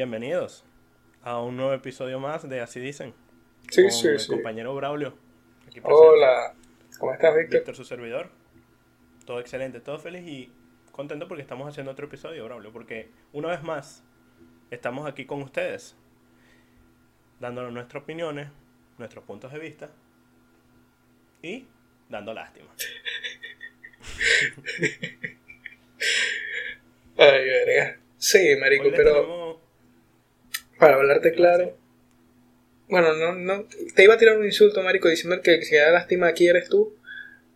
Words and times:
Bienvenidos 0.00 0.64
a 1.22 1.42
un 1.42 1.58
nuevo 1.58 1.74
episodio 1.74 2.18
más 2.18 2.48
de 2.48 2.62
Así 2.62 2.80
Dicen. 2.80 3.12
Sí, 3.70 3.82
con 3.82 3.90
sí, 3.90 4.08
el 4.08 4.18
sí. 4.18 4.28
compañero 4.28 4.74
Braulio. 4.74 5.12
aquí. 5.66 5.78
Hola, 5.82 6.54
¿cómo 6.98 7.12
estás, 7.12 7.36
Víctor? 7.36 7.58
Víctor, 7.58 7.76
su 7.76 7.84
servidor. 7.84 8.30
Todo 9.26 9.40
excelente, 9.40 9.78
todo 9.80 9.98
feliz 9.98 10.26
y 10.26 10.50
contento 10.90 11.28
porque 11.28 11.42
estamos 11.42 11.68
haciendo 11.68 11.92
otro 11.92 12.06
episodio, 12.06 12.46
Braulio. 12.46 12.72
Porque 12.72 13.10
una 13.34 13.48
vez 13.48 13.62
más 13.62 14.02
estamos 14.70 15.06
aquí 15.06 15.26
con 15.26 15.42
ustedes, 15.42 15.94
dándonos 17.38 17.70
nuestras 17.70 18.02
opiniones, 18.02 18.48
nuestros 18.96 19.22
puntos 19.24 19.52
de 19.52 19.58
vista 19.58 19.90
y 21.42 21.66
dando 22.08 22.32
lástima. 22.32 22.70
Ay, 27.18 27.44
verga. 27.44 27.98
Sí, 28.16 28.56
marico, 28.58 28.88
pero 28.96 29.39
para 30.80 30.94
hablarte 30.96 31.32
claro. 31.32 31.76
Bueno, 32.88 33.12
no, 33.14 33.34
no. 33.34 33.64
Te 33.94 34.02
iba 34.02 34.14
a 34.14 34.18
tirar 34.18 34.36
un 34.38 34.44
insulto, 34.44 34.82
marico, 34.82 35.08
diciendo 35.08 35.40
que 35.42 35.60
que 35.60 35.76
da 35.78 35.90
lástima 35.92 36.26
aquí 36.28 36.48
eres 36.48 36.68
tú. 36.68 36.96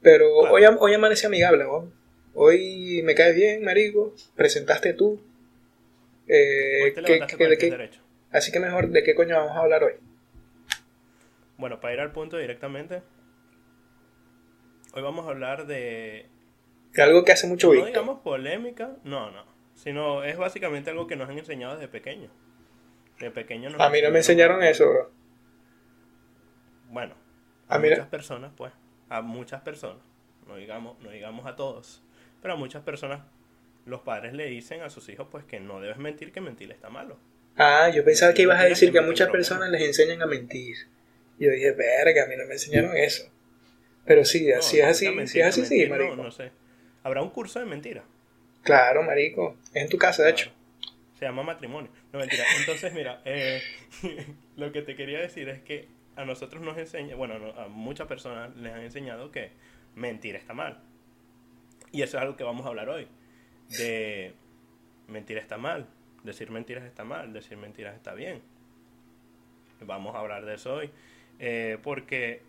Pero 0.03 0.33
hoy, 0.37 0.65
am- 0.65 0.77
hoy 0.81 0.95
amanece 0.95 1.27
amigable, 1.27 1.67
weón. 1.67 1.93
Hoy 2.35 3.01
me 3.05 3.15
caes 3.15 3.35
bien, 3.35 3.65
marico. 3.65 4.15
Presentaste 4.37 4.93
tú. 4.93 5.21
Eh, 6.29 6.83
hoy 6.85 6.95
te 6.95 7.03
¿qué- 7.03 7.13
levantaste 7.13 7.37
qué- 7.37 7.45
con 7.45 7.51
de 7.51 7.59
qué- 7.59 7.71
derecho. 7.71 8.01
así 8.31 8.53
que 8.53 8.61
mejor, 8.61 8.89
¿de 8.91 9.03
qué 9.03 9.15
coño 9.15 9.35
vamos 9.37 9.57
a 9.57 9.61
hablar 9.61 9.83
hoy? 9.85 9.93
Bueno, 11.57 11.81
para 11.81 11.95
ir 11.95 12.01
al 12.01 12.13
punto 12.13 12.37
directamente, 12.37 13.03
hoy 14.95 15.03
vamos 15.03 15.27
a 15.27 15.31
hablar 15.31 15.67
de 15.67 16.27
Algo 16.97 17.25
que 17.25 17.33
hace 17.33 17.47
mucho 17.47 17.73
no 17.73 17.85
digamos 17.87 18.21
polémica, 18.21 18.97
no, 19.05 19.31
no, 19.31 19.45
sino 19.75 20.23
es 20.25 20.37
básicamente 20.37 20.91
algo 20.91 21.07
que 21.07 21.17
nos 21.17 21.29
han 21.29 21.39
enseñado 21.39 21.75
desde 21.75 21.89
pequeño. 21.89 22.31
De 23.21 23.31
pequeño 23.31 23.71
nos 23.71 23.81
A 23.81 23.89
mí 23.91 24.03
no 24.03 24.11
me 24.11 24.19
enseñaron 24.19 24.63
eso, 24.63 24.89
bro. 24.89 25.11
Bueno, 26.91 27.15
A 27.69 27.79
no- 27.79 27.89
muchas 27.89 28.07
personas, 28.09 28.53
pues, 28.57 28.73
a 29.09 29.21
muchas 29.23 29.63
personas, 29.63 30.03
no 30.47 30.57
digamos, 30.57 30.99
no 31.01 31.11
digamos 31.11 31.47
a 31.47 31.57
todos, 31.57 32.03
pero 32.43 32.55
a 32.55 32.57
muchas 32.57 32.83
personas 32.83 33.21
los 33.87 34.01
padres 34.01 34.33
le 34.33 34.47
dicen 34.47 34.83
a 34.83 34.91
sus 34.91 35.09
hijos 35.09 35.29
pues 35.31 35.45
que 35.45 35.61
no 35.61 35.81
debes 35.81 35.99
mentir, 35.99 36.33
que 36.33 36.41
mentir 36.41 36.71
está 36.73 36.89
malo. 36.89 37.19
Ah, 37.57 37.89
yo 37.91 38.05
pensaba 38.05 38.33
que 38.35 38.43
ibas 38.43 38.61
a 38.61 38.65
decir 38.65 38.91
que 38.91 38.99
a 38.99 39.03
muchas 39.03 39.29
personas 39.31 39.71
les 39.71 39.83
enseñan 39.83 40.23
a 40.23 40.27
mentir. 40.27 40.77
Yo 41.39 41.51
dije, 41.51 41.73
verga, 41.73 42.25
a 42.25 42.27
mí 42.27 42.37
no 42.37 42.47
me 42.47 42.55
enseñaron 42.55 42.97
eso. 42.97 43.31
Pero 44.05 44.25
sí, 44.25 44.49
No, 44.51 44.59
así 44.59 44.81
es 44.81 44.87
así, 44.87 45.07
mentir, 45.09 45.29
si 45.29 45.41
es 45.41 45.47
así, 45.47 45.65
sí, 45.65 45.87
marico. 45.87 46.17
No, 46.17 46.25
no 46.25 46.31
sé. 46.31 46.51
Habrá 47.03 47.23
un 47.23 47.31
curso 47.31 47.59
de 47.61 47.67
mentira. 47.67 48.03
Claro, 48.63 49.03
marico. 49.03 49.57
Es 49.73 49.83
en 49.83 49.89
tu 49.89 49.99
casa, 49.99 50.23
de 50.25 50.31
hecho. 50.31 50.51
Se 51.25 51.29
llama 51.31 51.43
matrimonio. 51.43 51.91
No, 52.13 52.19
mentira. 52.19 52.45
Entonces, 52.61 52.93
mira, 52.93 53.23
eh, 53.25 53.63
lo 54.57 54.71
que 54.73 54.83
te 54.83 54.95
quería 54.95 55.21
decir 55.21 55.49
es 55.49 55.63
que 55.63 55.89
a 56.17 56.27
nosotros 56.27 56.63
nos 56.63 56.77
enseña, 56.77 57.17
bueno, 57.17 57.39
no, 57.39 57.49
a 57.59 57.67
muchas 57.69 58.07
personas 58.07 58.55
les 58.57 58.71
han 58.75 58.83
enseñado 58.83 59.31
que 59.31 59.51
mentir 59.95 60.37
está 60.37 60.53
mal. 60.53 60.83
Y 61.93 62.03
eso 62.03 62.19
es 62.19 62.23
algo 62.23 62.37
que 62.37 62.45
vamos 62.45 62.67
a 62.67 62.69
hablar 62.69 62.91
hoy. 62.91 63.09
De 63.79 64.35
mentir 65.09 65.39
está 65.39 65.57
mal, 65.57 65.87
decir 66.25 66.51
mentiras 66.51 66.85
está 66.85 67.05
mal, 67.05 67.33
decir 67.33 67.57
mentiras 67.57 67.95
está 67.95 68.13
bien. 68.13 68.43
Vamos 69.81 70.15
a 70.15 70.19
hablar 70.19 70.45
de 70.45 70.55
eso 70.57 70.75
hoy. 70.75 70.91
Eh, 71.39 71.79
porque 71.83 72.43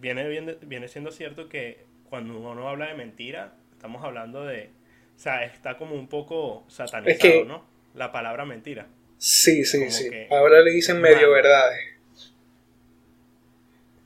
viene, 0.00 0.26
viene, 0.26 0.56
viene 0.62 0.88
siendo 0.88 1.10
cierto 1.10 1.50
que 1.50 1.84
cuando 2.08 2.38
uno 2.38 2.66
habla 2.66 2.86
de 2.86 2.94
mentira, 2.94 3.52
estamos 3.72 4.02
hablando 4.02 4.42
de... 4.46 4.70
O 5.16 5.18
sea, 5.18 5.44
está 5.44 5.76
como 5.76 5.94
un 5.94 6.08
poco 6.08 6.64
satanizado, 6.68 7.20
que- 7.20 7.44
¿no? 7.44 7.70
La 7.94 8.10
palabra 8.12 8.44
mentira. 8.44 8.86
Sí, 9.18 9.64
sí, 9.64 9.78
Como 9.78 9.90
sí. 9.90 10.10
que- 10.10 10.26
Ahora 10.30 10.60
le 10.60 10.70
dicen 10.72 11.00
medio 11.00 11.30
verdades. 11.30 11.78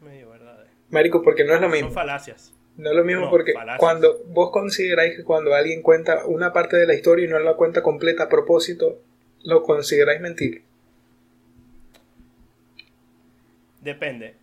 Medio 0.03 0.31
verdad. 0.31 0.65
Marico, 0.91 1.23
porque 1.23 1.45
no 1.45 1.55
es 1.55 1.61
lo 1.61 1.67
Son 1.69 1.73
mismo. 1.73 1.91
falacias. 1.91 2.53
No 2.77 2.91
es 2.91 2.97
lo 2.97 3.05
mismo 3.05 3.23
No, 3.27 3.31
porque 3.31 3.55
falacias. 3.55 3.79
cuando 3.81 4.23
vos 4.27 4.51
consideráis 4.51 5.17
que 5.17 5.25
cuando 5.25 5.55
alguien 5.55 5.81
cuenta 5.83 6.27
una 6.27 6.53
parte 6.53 6.77
de 6.77 6.87
la 6.87 6.95
historia 6.95 7.25
y 7.25 7.29
no 7.29 7.39
la 7.39 7.55
cuenta 7.55 7.83
completa 7.83 8.25
a 8.25 8.29
propósito, 8.29 9.01
lo 9.45 9.63
consideráis 9.63 10.21
mentir. 10.21 10.63
Depende. 13.81 14.35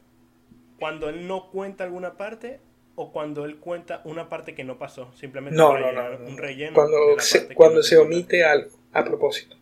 Cuando 0.79 1.09
él 1.09 1.27
no 1.27 1.49
cuenta 1.51 1.83
alguna 1.83 2.17
parte 2.17 2.59
o 2.95 3.11
cuando 3.11 3.45
él 3.45 3.57
cuenta 3.57 4.01
una 4.05 4.29
parte 4.29 4.55
que 4.55 4.63
no 4.63 4.77
pasó. 4.77 5.11
Simplemente 5.15 5.57
No, 5.57 5.69
para 5.71 5.91
no, 5.91 6.19
no. 6.19 6.25
un 6.27 6.37
relleno. 6.37 6.73
Cuando 6.73 7.19
se, 7.19 7.53
cuando 7.53 7.83
se 7.83 7.97
omite 7.97 8.43
algo 8.43 8.69
a 8.93 9.03
propósito. 9.03 9.57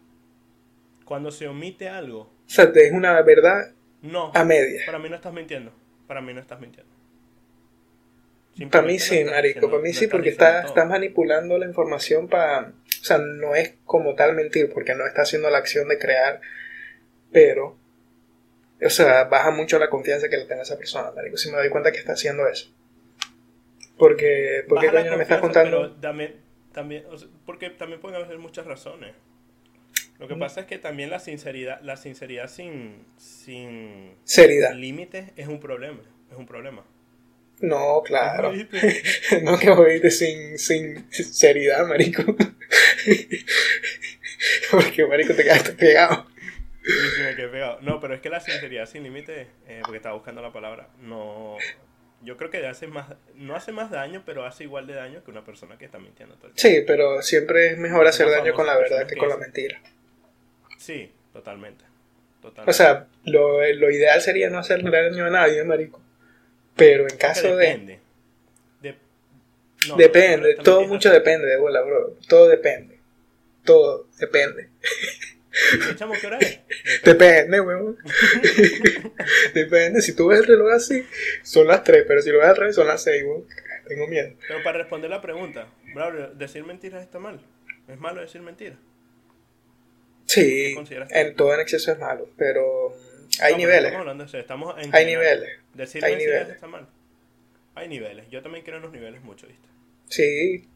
Cuando 1.06 1.32
se 1.32 1.48
omite 1.48 1.90
algo. 1.90 2.22
O 2.22 2.30
sea, 2.46 2.66
es 2.74 2.92
una 2.92 3.22
verdad 3.22 3.74
No. 4.02 4.32
a 4.34 4.44
media. 4.44 4.82
Para 4.86 5.00
mí 5.00 5.10
no 5.10 5.16
estás 5.16 5.34
mintiendo. 5.34 5.74
Para 6.08 6.22
mí 6.22 6.34
no 6.34 6.42
estás 6.42 6.60
mintiendo. 6.60 6.92
Para 8.70 8.86
mí 8.86 9.00
sí, 9.00 9.16
no 9.16 9.20
estás 9.22 9.36
marico. 9.36 9.70
Para 9.70 9.82
mí 9.82 9.90
no 9.90 9.94
sí, 9.94 10.06
estás 10.06 10.12
porque 10.12 10.32
diciendo 10.32 10.68
está, 10.68 10.86
manipulando 10.86 11.58
la 11.58 11.66
información 11.66 12.28
para... 12.28 12.74
O 13.02 13.04
sea, 13.04 13.18
no 13.18 13.56
es 13.56 13.76
como 13.86 14.14
tal 14.16 14.36
mentir, 14.36 14.72
porque 14.72 14.94
no 14.94 15.08
está 15.08 15.24
haciendo 15.24 15.50
la 15.50 15.58
acción 15.58 15.88
de 15.88 15.98
crear, 15.98 16.42
pero... 17.32 17.78
O 18.84 18.90
sea, 18.90 19.26
baja 19.26 19.52
mucho 19.52 19.80
la 19.80 19.90
confianza 19.90 20.28
que 20.28 20.38
le 20.38 20.46
tenga 20.46 20.64
esa 20.64 20.78
persona, 20.78 21.12
marico. 21.12 21.38
Si 21.38 21.52
me 21.52 21.58
doy 21.58 21.70
cuenta 21.70 21.92
que 21.92 22.00
está 22.00 22.14
haciendo 22.14 22.48
eso. 22.48 22.74
Porque... 23.98 24.66
¿Por 24.68 24.80
qué 24.80 24.90
coño 24.90 25.12
no 25.12 25.18
me 25.18 25.24
estás 25.24 25.40
contando? 25.40 25.82
pero 25.82 26.02
también, 26.02 26.36
también, 26.74 27.06
o 27.10 27.18
sea, 27.18 27.28
porque 27.46 27.70
también 27.70 28.02
pueden 28.02 28.22
haber 28.22 28.38
muchas 28.40 28.66
razones. 28.66 29.14
Lo 30.20 30.26
Mm. 30.26 30.30
que 30.30 30.36
pasa 30.36 30.62
es 30.62 30.66
que 30.68 30.78
también 30.78 31.10
la 31.10 31.20
sinceridad, 31.20 31.82
la 31.82 31.98
sinceridad 31.98 32.48
sin, 32.48 33.06
sin 33.18 34.16
Seriedad. 34.24 34.74
límites 34.74 35.32
es 35.36 35.48
un 35.48 35.60
problema. 35.60 36.02
Es 36.32 36.38
un 36.38 36.46
problema. 36.46 36.86
No, 37.60 38.02
claro. 38.04 38.54
No 39.44 39.58
que 39.60 39.70
oíste 39.70 40.10
sin, 40.12 40.58
sin 40.58 41.12
seriedad, 41.12 41.86
marico. 41.88 42.24
porque, 44.72 45.06
marico, 45.06 45.34
te 45.34 45.44
quedaste 45.44 45.74
pegado. 45.74 46.26
Sí, 46.84 46.92
sí, 47.16 47.22
me 47.22 47.36
quedé 47.36 47.48
pegado. 47.50 47.80
No, 47.82 48.00
pero 48.00 48.16
es 48.16 48.22
que 48.22 48.30
la 48.30 48.40
sinceridad 48.40 48.86
sin 48.88 49.04
límites, 49.04 49.48
eh, 49.68 49.82
porque 49.84 49.98
estaba 49.98 50.16
buscando 50.16 50.42
la 50.42 50.52
palabra, 50.52 50.90
no. 51.00 51.58
Yo 52.24 52.38
creo 52.38 52.50
que 52.52 52.66
hace 52.68 52.88
más, 52.88 53.08
no 53.36 53.56
hace 53.56 53.72
más 53.72 53.90
daño, 53.90 54.24
pero 54.26 54.46
hace 54.46 54.64
igual 54.64 54.86
de 54.88 54.94
daño 54.94 55.24
que 55.24 55.32
una 55.32 55.44
persona 55.44 55.78
que 55.78 55.86
está 55.86 55.98
mintiendo 56.00 56.36
todo 56.36 56.48
el 56.48 56.54
tiempo. 56.54 56.80
Sí, 56.80 56.84
pero 56.86 57.22
siempre 57.22 57.72
es 57.72 57.78
mejor 57.78 58.06
hacer 58.08 58.30
daño 58.30 58.54
con 58.54 58.68
la 58.68 58.78
verdad 58.78 59.08
que 59.08 59.14
que 59.16 59.20
con 59.20 59.30
la 59.30 59.38
mentira. 59.38 59.82
Sí, 60.78 61.12
totalmente. 61.34 61.84
totalmente. 62.42 62.70
O 62.70 62.74
sea, 62.74 63.08
lo, 63.26 63.60
lo 63.74 63.92
ideal 63.92 64.22
sería 64.22 64.50
no 64.50 64.60
hacerle 64.60 64.92
daño 64.92 65.26
a 65.26 65.30
nadie, 65.30 65.64
marico. 65.64 66.02
Pero 66.76 67.08
en 67.08 67.18
caso 67.18 67.56
de... 67.58 67.68
depende. 67.68 68.00
De- 68.82 68.96
no, 69.88 69.96
Depende, 69.98 70.56
también 70.56 70.64
todo 70.64 70.82
mucho 70.88 71.12
depende 71.12 71.48
de 71.48 71.58
bola, 71.58 71.82
bro. 71.82 72.18
Todo 72.28 72.48
depende. 72.48 73.00
Todo 73.66 74.08
depende. 74.20 74.70
¿Qué 76.20 76.28
hora 76.28 76.38
es? 76.40 76.60
Depende, 77.04 77.62
weón. 77.62 77.98
depende. 79.54 80.02
Si 80.02 80.14
tú 80.16 80.28
ves 80.28 80.40
el 80.40 80.48
reloj 80.48 80.72
así, 80.74 81.04
son 81.44 81.68
las 81.68 81.84
3, 81.84 82.06
pero 82.08 82.22
si 82.22 82.30
lo 82.32 82.40
ves 82.40 82.48
al 82.48 82.56
revés, 82.58 82.76
son 82.76 82.88
las 82.88 83.04
6, 83.04 83.24
weón. 83.26 83.46
Tengo 83.88 84.08
miedo. 84.08 84.34
Pero 84.48 84.64
para 84.64 84.78
responder 84.80 85.10
la 85.10 85.22
pregunta, 85.22 85.68
Braulio, 85.94 86.30
¿decir 86.30 86.64
mentiras 86.64 87.04
está 87.04 87.20
mal? 87.20 87.42
¿Es 87.88 88.00
malo 88.00 88.22
decir 88.22 88.42
mentiras? 88.42 88.78
Sí, 90.28 90.76
en 91.10 91.36
todo 91.36 91.54
en 91.54 91.60
exceso 91.60 91.92
es 91.92 92.00
malo, 92.00 92.30
pero 92.38 92.96
hay 93.42 93.52
No, 93.54 93.58
pero 93.58 93.58
niveles. 93.58 93.84
Estamos 93.86 94.00
hablando 94.00 94.24
de 94.24 94.28
eso, 94.30 94.38
estamos 94.38 94.76
en 94.82 94.96
Hay 94.96 95.06
niveles. 95.06 95.50
Decir 95.74 96.06
hay 96.06 96.12
mentiras 96.14 96.34
niveles. 96.40 96.56
está 96.56 96.68
mal. 96.68 96.88
Hay 97.76 97.88
niveles. 97.90 98.26
Yo 98.30 98.42
también 98.42 98.64
creo 98.64 98.78
en 98.78 98.84
los 98.84 98.92
niveles 98.94 99.22
mucho, 99.24 99.48
¿viste? 99.48 99.68
Sí, 100.10 100.68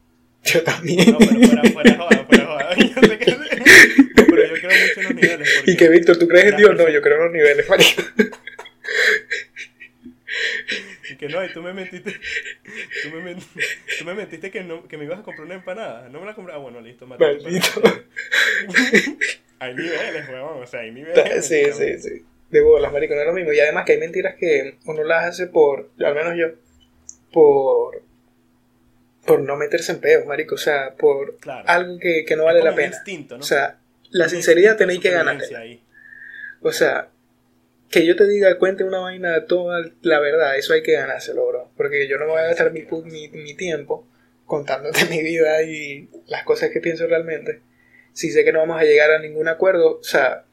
yo 0.43 0.61
también. 0.63 1.11
No, 1.11 1.17
pero 1.19 1.31
fuera, 1.47 1.63
fuera 1.71 1.95
joda, 1.95 2.25
fuera 2.25 2.45
joda. 2.47 2.75
Yo 2.75 3.01
sé 3.07 3.17
que- 3.17 3.31
No, 3.31 4.25
pero 4.27 4.45
yo 4.47 4.53
creo 4.55 4.71
mucho 4.87 4.99
en 4.99 5.03
los 5.05 5.13
niveles. 5.27 5.53
Porque 5.57 5.71
y 5.71 5.77
que 5.77 5.89
Víctor, 5.89 6.17
¿tú 6.17 6.27
crees 6.27 6.45
en 6.45 6.57
Dios? 6.57 6.75
No, 6.75 6.89
yo 6.89 7.01
creo 7.01 7.17
en 7.17 7.23
los 7.23 7.31
niveles, 7.33 7.69
marico. 7.69 8.01
Y 11.09 11.15
que 11.17 11.29
no, 11.29 11.43
y 11.45 11.53
tú 11.53 11.61
me 11.61 11.73
mentiste. 11.73 12.11
Tú 13.03 13.09
me, 13.11 13.35
tú 13.35 14.05
me 14.05 14.13
mentiste 14.15 14.49
que, 14.51 14.63
no, 14.63 14.87
que 14.87 14.97
me 14.97 15.05
ibas 15.05 15.19
a 15.19 15.23
comprar 15.23 15.45
una 15.45 15.55
empanada. 15.55 16.09
No 16.09 16.19
me 16.19 16.25
la 16.25 16.33
compraba. 16.33 16.59
Bueno, 16.61 16.81
listo, 16.81 17.05
mate 17.05 17.23
Maldito. 17.23 17.81
Hay 19.59 19.73
niveles, 19.75 20.27
weón. 20.29 20.63
O 20.63 20.67
sea, 20.67 20.81
hay 20.81 20.91
niveles. 20.91 21.45
Sí, 21.47 21.63
sí, 21.71 21.99
sí. 22.01 22.25
De 22.49 22.61
bolas, 22.61 22.91
marico, 22.91 23.15
no 23.15 23.21
es 23.21 23.27
lo 23.27 23.33
mismo. 23.33 23.53
Y 23.53 23.59
además 23.59 23.85
que 23.85 23.93
hay 23.93 23.99
mentiras 23.99 24.35
que 24.35 24.77
uno 24.85 25.03
las 25.05 25.25
hace 25.29 25.47
por, 25.47 25.89
al 26.03 26.13
menos 26.13 26.33
yo, 26.37 26.47
por 27.31 28.03
por 29.25 29.39
no 29.39 29.55
meterse 29.55 29.93
en 29.93 30.01
peos, 30.01 30.25
marico. 30.25 30.55
O 30.55 30.57
sea, 30.59 30.93
por 30.95 31.37
Claro. 31.37 31.63
algo 31.67 31.97
que, 31.99 32.25
que 32.25 32.35
no 32.35 32.43
Es 32.43 32.45
vale 32.47 32.59
como 32.59 32.65
la 32.65 32.71
un 32.71 32.75
pena. 32.77 32.95
instinto, 32.95 33.37
¿no? 33.37 33.41
O 33.43 33.45
sea, 33.45 33.79
la 34.11 34.29
sinceridad 34.29 34.77
tenéis 34.77 34.99
que 34.99 35.09
ahí. 35.55 35.83
O 36.61 36.71
sea, 36.71 37.09
que 37.89 38.05
yo 38.05 38.15
te 38.15 38.27
diga, 38.27 38.57
cuente 38.57 38.83
una 38.83 38.99
vaina 38.99 39.45
toda 39.45 39.83
la 40.01 40.19
verdad, 40.19 40.57
eso 40.57 40.73
hay 40.73 40.83
que 40.83 40.93
ganárselo, 40.93 41.47
bro. 41.47 41.71
Porque 41.77 42.07
yo 42.07 42.17
no 42.17 42.25
me 42.25 42.31
voy 42.31 42.41
a 42.41 42.47
gastar 42.47 42.71
mi, 42.71 42.85
mi, 43.05 43.27
mi 43.29 43.53
tiempo 43.55 44.07
contándote 44.45 45.05
mi 45.09 45.21
vida 45.23 45.61
y 45.63 46.09
las 46.27 46.43
cosas 46.43 46.69
que 46.71 46.79
pienso 46.81 47.07
realmente 47.07 47.61
si 48.13 48.31
sé 48.31 48.45
que 48.45 48.53
no 48.53 48.59
vamos 48.59 48.79
a 48.79 48.85
llegar 48.85 49.11
a 49.11 49.19
ningún 49.19 49.49
acuerdo, 49.49 49.97
o 49.99 50.03
sea, 50.03 50.45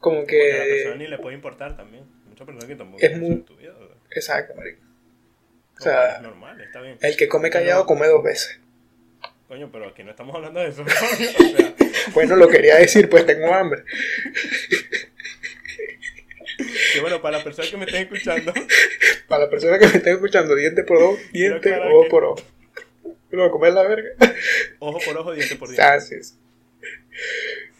como 0.00 0.26
que... 0.26 0.38
Porque 0.38 0.52
a 0.52 0.58
la 0.58 0.64
persona 0.64 0.96
ni 0.96 1.06
le 1.08 1.18
puede 1.18 1.34
importar 1.36 1.76
también. 1.76 2.04
Muchas 2.26 2.46
personas 2.46 2.64
que 2.68 2.74
tampoco 2.76 3.02
Es 3.04 3.12
es 3.12 3.18
muy- 3.18 3.36
tu 3.42 3.54
vida. 3.56 3.74
sea, 3.78 3.86
Exacto, 4.12 4.54
marico. 4.54 4.80
O 4.82 5.78
es 5.78 5.84
sea, 5.84 6.20
normal, 6.22 6.58
está 6.58 6.80
bien. 6.80 6.96
el 7.02 7.16
que 7.18 7.28
come 7.28 7.50
callado 7.50 7.84
come 7.84 8.06
dos 8.06 8.22
veces. 8.24 8.58
Coño, 9.48 9.70
pero 9.70 9.88
aquí 9.88 10.02
no 10.02 10.10
estamos 10.10 10.34
hablando 10.34 10.60
de 10.60 10.68
eso. 10.68 10.82
coño, 10.84 10.94
o 11.38 11.56
sea, 11.56 11.74
Bueno, 12.14 12.36
lo 12.36 12.48
quería 12.48 12.76
decir, 12.76 13.08
pues 13.08 13.24
tengo 13.26 13.52
hambre. 13.54 13.82
que 16.92 17.00
bueno, 17.00 17.20
para 17.20 17.36
las 17.36 17.44
personas 17.44 17.70
que 17.70 17.76
me 17.76 17.84
estén 17.84 18.02
escuchando, 18.02 18.52
Para 19.28 19.44
la 19.44 19.50
persona 19.50 19.78
que 19.78 19.86
me 19.86 19.94
esté 19.96 20.10
escuchando, 20.12 20.54
diente 20.54 20.82
por 20.84 21.02
ojo, 21.02 21.18
diente, 21.32 21.72
ojo 21.78 22.04
que- 22.04 22.10
por 22.10 22.24
ojo. 22.24 22.42
No, 23.30 23.50
comer 23.50 23.72
la 23.72 23.82
verga. 23.82 24.10
ojo 24.78 24.98
por 25.04 25.16
ojo, 25.18 25.32
diente 25.34 25.56
por 25.56 25.68
diente. 25.68 25.82
Ah, 25.82 26.00
sí, 26.00 26.22
sí. 26.22 26.34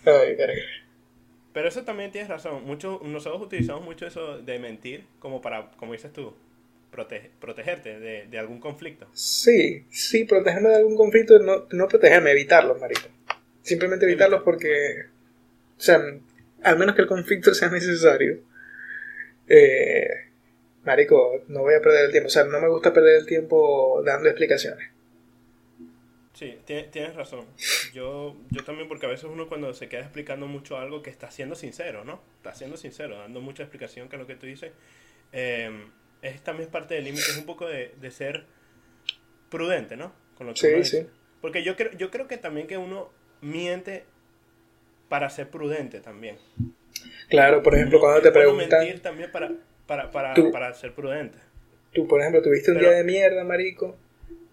Ay, 0.04 0.34
verga. 0.34 0.62
Pero 1.52 1.68
eso 1.68 1.82
también 1.84 2.10
tienes 2.12 2.28
razón. 2.28 2.64
Mucho, 2.64 3.00
nosotros 3.04 3.40
utilizamos 3.42 3.82
mucho 3.82 4.06
eso 4.06 4.38
de 4.38 4.58
mentir 4.58 5.04
como 5.18 5.40
para, 5.40 5.70
como 5.78 5.92
dices 5.94 6.12
tú, 6.12 6.36
protege- 6.96 7.30
protegerte 7.40 8.00
de, 8.00 8.26
de 8.26 8.38
algún 8.38 8.58
conflicto. 8.60 9.06
Sí, 9.12 9.84
sí, 9.90 10.24
protegerme 10.24 10.70
de 10.70 10.76
algún 10.76 10.96
conflicto, 10.96 11.38
no, 11.38 11.66
no 11.70 11.86
protegerme, 11.88 12.30
evitarlos, 12.32 12.80
marico. 12.80 13.08
Simplemente 13.62 14.06
evitarlos 14.06 14.42
porque, 14.42 15.06
o 15.76 15.80
sea, 15.80 16.02
al 16.62 16.78
menos 16.78 16.94
que 16.94 17.02
el 17.02 17.08
conflicto 17.08 17.52
sea 17.54 17.68
necesario, 17.68 18.40
eh, 19.48 20.08
marico, 20.84 21.42
no 21.48 21.60
voy 21.60 21.74
a 21.74 21.80
perder 21.80 22.06
el 22.06 22.10
tiempo. 22.12 22.28
O 22.28 22.30
sea, 22.30 22.44
no 22.44 22.60
me 22.60 22.68
gusta 22.68 22.92
perder 22.92 23.16
el 23.20 23.26
tiempo 23.26 24.02
dando 24.04 24.28
explicaciones. 24.28 24.88
Sí, 26.34 26.58
tie- 26.66 26.90
tienes 26.90 27.14
razón. 27.14 27.46
Yo, 27.94 28.36
yo 28.50 28.62
también, 28.62 28.88
porque 28.88 29.06
a 29.06 29.08
veces 29.08 29.24
uno 29.24 29.48
cuando 29.48 29.72
se 29.72 29.88
queda 29.88 30.02
explicando 30.02 30.46
mucho 30.46 30.76
algo 30.76 31.02
que 31.02 31.08
está 31.10 31.30
siendo 31.30 31.54
sincero, 31.54 32.04
¿no? 32.04 32.20
Está 32.36 32.52
siendo 32.54 32.76
sincero, 32.76 33.16
dando 33.18 33.40
mucha 33.40 33.62
explicación 33.62 34.08
que 34.08 34.16
es 34.16 34.20
lo 34.20 34.26
que 34.26 34.36
tú 34.36 34.46
dices. 34.46 34.72
eh, 35.32 35.70
es 36.22 36.40
también 36.42 36.70
parte 36.70 36.94
del 36.94 37.04
límite, 37.04 37.22
es 37.30 37.36
un 37.36 37.46
poco 37.46 37.66
de, 37.66 37.92
de 38.00 38.10
ser 38.10 38.44
prudente, 39.50 39.96
¿no? 39.96 40.12
Con 40.36 40.46
lo 40.48 40.54
que 40.54 40.60
Sí, 40.60 40.66
uno 40.68 40.76
dice. 40.78 41.02
sí. 41.02 41.08
Porque 41.40 41.62
yo 41.62 41.76
creo, 41.76 41.92
yo 41.92 42.10
creo 42.10 42.26
que 42.26 42.36
también 42.38 42.66
que 42.66 42.76
uno 42.78 43.10
miente 43.40 44.04
para 45.08 45.30
ser 45.30 45.48
prudente 45.48 46.00
también. 46.00 46.36
Claro, 47.28 47.62
por 47.62 47.74
ejemplo, 47.74 47.98
No- 47.98 48.00
cuando 48.02 48.22
te 48.22 48.32
preguntan, 48.32 48.80
mentir 48.80 49.02
también 49.02 49.30
para, 49.30 49.52
para, 49.86 50.10
para, 50.10 50.34
Tú- 50.34 50.50
para 50.50 50.72
ser 50.74 50.94
prudente. 50.94 51.38
tú, 51.92 52.06
por 52.08 52.20
ejemplo, 52.20 52.42
tuviste 52.42 52.70
un 52.72 52.78
Pero- 52.78 52.88
día 52.88 52.98
de 52.98 53.04
mierda, 53.04 53.44
marico, 53.44 53.96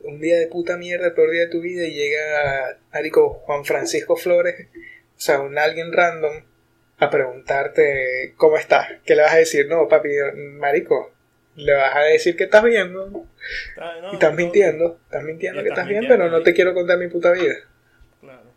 un 0.02 0.20
día 0.20 0.38
de 0.38 0.48
puta 0.48 0.78
mierda, 0.78 1.08
el 1.08 1.14
peor 1.14 1.32
día 1.32 1.42
de 1.42 1.48
tu 1.48 1.62
vida, 1.62 1.86
y 1.86 1.94
llega, 1.94 2.78
marico, 2.94 3.30
Juan 3.46 3.64
Francisco 3.66 4.16
Flores, 4.16 4.68
o 5.16 5.20
sea, 5.20 5.40
un 5.40 5.58
alguien 5.58 5.92
random, 5.94 6.44
a 7.00 7.10
preguntarte 7.10 8.34
cómo 8.38 8.58
estás. 8.58 8.88
¿Qué 9.06 9.16
le 9.16 9.24
vas 9.24 9.34
a 9.34 9.38
decir? 9.38 9.68
No, 9.68 9.88
papi, 9.88 10.10
marico, 10.58 11.13
le 11.56 11.74
vas 11.74 11.96
a 11.96 12.02
decir 12.02 12.36
que 12.36 12.46
estás 12.46 12.64
bien, 12.64 12.94
¿no? 12.94 13.28
No, 13.76 14.02
Y 14.10 14.16
estás 14.16 14.34
no, 14.34 14.36
mintiendo, 14.36 15.00
estás 15.06 15.24
mintiendo 15.24 15.62
que 15.64 15.70
estás 15.70 15.88
bien, 15.88 16.06
pero 16.08 16.30
no 16.30 16.42
te 16.44 16.54
quiero 16.54 16.74
contar 16.74 16.98
mi 17.00 17.08
puta 17.10 17.32
vida. 17.32 17.56
Claro. 18.20 18.54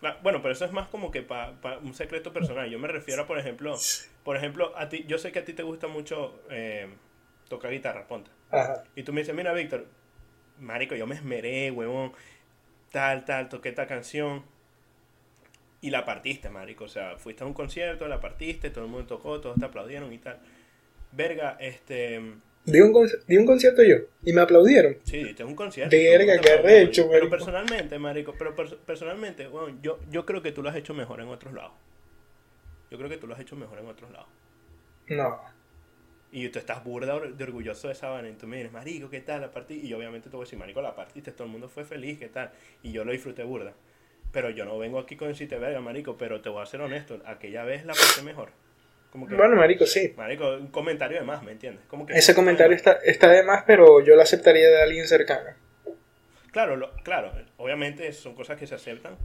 Cla- 0.00 0.18
Bueno, 0.22 0.42
pero 0.42 0.52
eso 0.52 0.64
es 0.64 0.72
más 0.72 0.88
como 0.88 1.10
que 1.10 1.22
para 1.22 1.78
un 1.82 1.94
secreto 1.94 2.32
personal. 2.32 2.70
Yo 2.70 2.78
me 2.78 2.88
refiero 2.88 3.22
a, 3.22 3.26
por 3.26 3.38
ejemplo, 3.38 3.86
por 4.24 4.36
ejemplo, 4.36 4.72
a 4.78 4.88
ti, 4.88 5.04
yo 5.08 5.18
sé 5.18 5.32
que 5.32 5.40
a 5.40 5.44
ti 5.44 5.52
te 5.54 5.62
gusta 5.62 5.88
mucho 5.88 6.42
eh, 6.50 6.88
tocar 7.48 7.72
guitarra, 7.72 8.06
ponte. 8.08 8.30
Ajá. 8.50 8.84
Y 8.96 9.02
tú 9.04 9.12
me 9.12 9.22
dices, 9.22 9.34
mira, 9.34 9.52
Víctor, 9.52 9.86
marico, 10.60 10.94
yo 10.96 11.06
me 11.06 11.14
esmeré, 11.16 11.70
huevón, 11.70 12.12
tal, 12.92 13.24
tal, 13.24 13.48
toqué 13.50 13.70
esta 13.70 13.86
canción. 13.86 14.44
Y 15.80 15.90
la 15.90 16.04
partiste, 16.04 16.48
marico. 16.48 16.84
O 16.84 16.88
sea, 16.88 17.16
fuiste 17.18 17.44
a 17.44 17.46
un 17.46 17.52
concierto, 17.54 18.08
la 18.08 18.20
partiste, 18.20 18.70
todo 18.70 18.84
el 18.84 18.90
mundo 18.90 19.06
tocó, 19.06 19.40
todos 19.40 19.58
te 19.58 19.64
aplaudieron 19.66 20.12
y 20.12 20.18
tal. 20.18 20.40
Verga, 21.14 21.56
este... 21.60 22.20
Di 22.66 22.80
un, 22.80 23.08
di 23.26 23.36
un 23.36 23.44
concierto 23.44 23.82
yo 23.82 23.96
y 24.22 24.32
me 24.32 24.40
aplaudieron. 24.40 24.96
Sí, 25.04 25.20
es 25.20 25.40
un 25.40 25.54
concierto. 25.54 25.94
Verga, 25.94 26.40
qué 26.40 26.50
arrecho, 26.52 27.08
Pero 27.10 27.28
personalmente, 27.28 27.98
marico, 27.98 28.34
pero 28.38 28.54
per- 28.56 28.78
personalmente, 28.78 29.46
bueno, 29.48 29.78
yo, 29.82 30.00
yo 30.10 30.24
creo 30.24 30.40
que 30.40 30.50
tú 30.50 30.62
lo 30.62 30.70
has 30.70 30.76
hecho 30.76 30.94
mejor 30.94 31.20
en 31.20 31.28
otros 31.28 31.52
lados. 31.52 31.72
Yo 32.90 32.96
creo 32.96 33.10
que 33.10 33.18
tú 33.18 33.26
lo 33.26 33.34
has 33.34 33.40
hecho 33.40 33.54
mejor 33.54 33.78
en 33.80 33.86
otros 33.86 34.10
lados. 34.10 34.28
No. 35.08 35.40
Y 36.32 36.48
tú 36.48 36.58
estás 36.58 36.82
burda 36.82 37.20
de 37.20 37.44
orgulloso 37.44 37.88
de 37.88 37.92
esa 37.92 38.08
vaina. 38.08 38.30
Y 38.30 38.32
tú 38.32 38.46
me 38.46 38.56
dices, 38.56 38.72
marico, 38.72 39.10
¿qué 39.10 39.20
tal 39.20 39.42
la 39.42 39.50
partida? 39.50 39.84
Y 39.84 39.88
yo 39.88 39.98
obviamente 39.98 40.30
te 40.30 40.36
voy 40.36 40.44
a 40.44 40.46
decir, 40.46 40.58
marico, 40.58 40.80
la 40.80 40.96
partiste, 40.96 41.32
todo 41.32 41.44
el 41.44 41.50
mundo 41.52 41.68
fue 41.68 41.84
feliz, 41.84 42.18
¿qué 42.18 42.28
tal? 42.28 42.50
Y 42.82 42.92
yo 42.92 43.04
lo 43.04 43.12
disfruté 43.12 43.44
burda. 43.44 43.74
Pero 44.32 44.48
yo 44.48 44.64
no 44.64 44.78
vengo 44.78 44.98
aquí 44.98 45.16
con 45.16 45.28
decirte, 45.28 45.58
verga, 45.58 45.80
marico, 45.80 46.16
pero 46.16 46.40
te 46.40 46.48
voy 46.48 46.62
a 46.62 46.66
ser 46.66 46.80
honesto, 46.80 47.20
aquella 47.26 47.62
vez 47.64 47.84
la 47.84 47.92
pasé 47.92 48.22
mejor. 48.22 48.50
Como 49.14 49.28
que, 49.28 49.36
Bueno, 49.36 49.54
marico, 49.54 49.86
sí. 49.86 50.12
marico, 50.16 50.56
un 50.56 50.66
comentario 50.72 51.20
de 51.20 51.24
más, 51.24 51.40
¿me 51.44 51.52
entiendes? 51.52 51.84
Como 51.86 52.04
que 52.04 52.14
Ese 52.14 52.34
comentario 52.34 52.74
está, 52.76 52.94
está 53.04 53.30
de 53.30 53.44
más, 53.44 53.62
pero 53.64 54.00
yo 54.00 54.16
lo 54.16 54.22
aceptaría 54.22 54.68
de 54.68 54.82
alguien 54.82 55.06
cercano. 55.06 55.50
Claro, 56.50 56.74
lo- 56.74 56.92
claro, 57.04 57.30
obviamente 57.58 58.12
son 58.12 58.34
cosas 58.34 58.58
que 58.58 58.66
se 58.66 58.74
aceptan. 58.74 59.16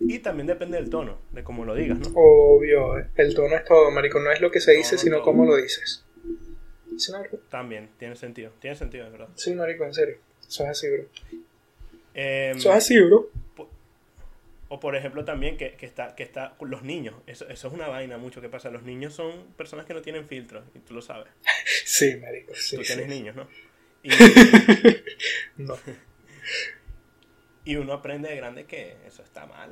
Y 0.00 0.18
también 0.18 0.48
depende 0.48 0.76
del 0.76 0.90
tono, 0.90 1.20
de 1.30 1.44
cómo 1.44 1.64
lo 1.64 1.76
digas, 1.76 2.00
¿no? 2.00 2.08
Obvio, 2.16 2.96
el 3.14 3.34
tono 3.36 3.54
es 3.54 3.64
todo, 3.64 3.92
marico. 3.92 4.18
No 4.18 4.32
es 4.32 4.40
lo 4.40 4.50
que 4.50 4.58
se 4.58 4.72
dice, 4.72 4.98
sino 4.98 5.18
todo. 5.18 5.24
cómo 5.26 5.44
lo 5.46 5.54
dices. 5.54 6.04
Sí, 6.98 7.12
marico. 7.12 7.36
También, 7.48 7.90
tiene 8.00 8.16
sentido, 8.16 8.50
tiene 8.58 8.74
sentido, 8.74 9.04
de 9.04 9.10
verdad. 9.12 9.28
Sí, 9.36 9.54
marico, 9.54 9.84
en 9.84 9.94
serio. 9.94 10.16
Eso 10.48 10.64
es 10.64 10.70
así, 10.70 10.88
bro. 10.90 11.04
Em, 12.12 12.56
Eso 12.56 12.70
es 12.70 12.76
así, 12.76 12.98
bro. 13.00 13.30
O 14.68 14.80
por 14.80 14.96
ejemplo 14.96 15.24
también 15.24 15.56
que, 15.56 15.76
que 15.76 15.86
está, 15.86 16.14
que 16.16 16.22
está 16.22 16.56
los 16.60 16.82
niños, 16.82 17.14
eso, 17.26 17.48
eso 17.48 17.68
es 17.68 17.74
una 17.74 17.88
vaina 17.88 18.18
mucho 18.18 18.40
que 18.40 18.48
pasa. 18.48 18.70
Los 18.70 18.82
niños 18.82 19.14
son 19.14 19.52
personas 19.56 19.86
que 19.86 19.94
no 19.94 20.02
tienen 20.02 20.26
filtros, 20.26 20.64
y 20.74 20.80
tú 20.80 20.94
lo 20.94 21.02
sabes. 21.02 21.28
Sí, 21.84 22.16
marico. 22.16 22.52
Sí, 22.54 22.76
tú 22.76 22.82
sí. 22.82 22.94
tienes 22.94 23.08
niños, 23.08 23.36
¿no? 23.36 23.48
Y, 24.02 24.10
No. 25.56 25.76
y 27.64 27.76
uno 27.76 27.92
aprende 27.92 28.28
de 28.28 28.36
grande 28.36 28.64
que 28.66 28.96
eso 29.06 29.22
está 29.22 29.46
mal, 29.46 29.70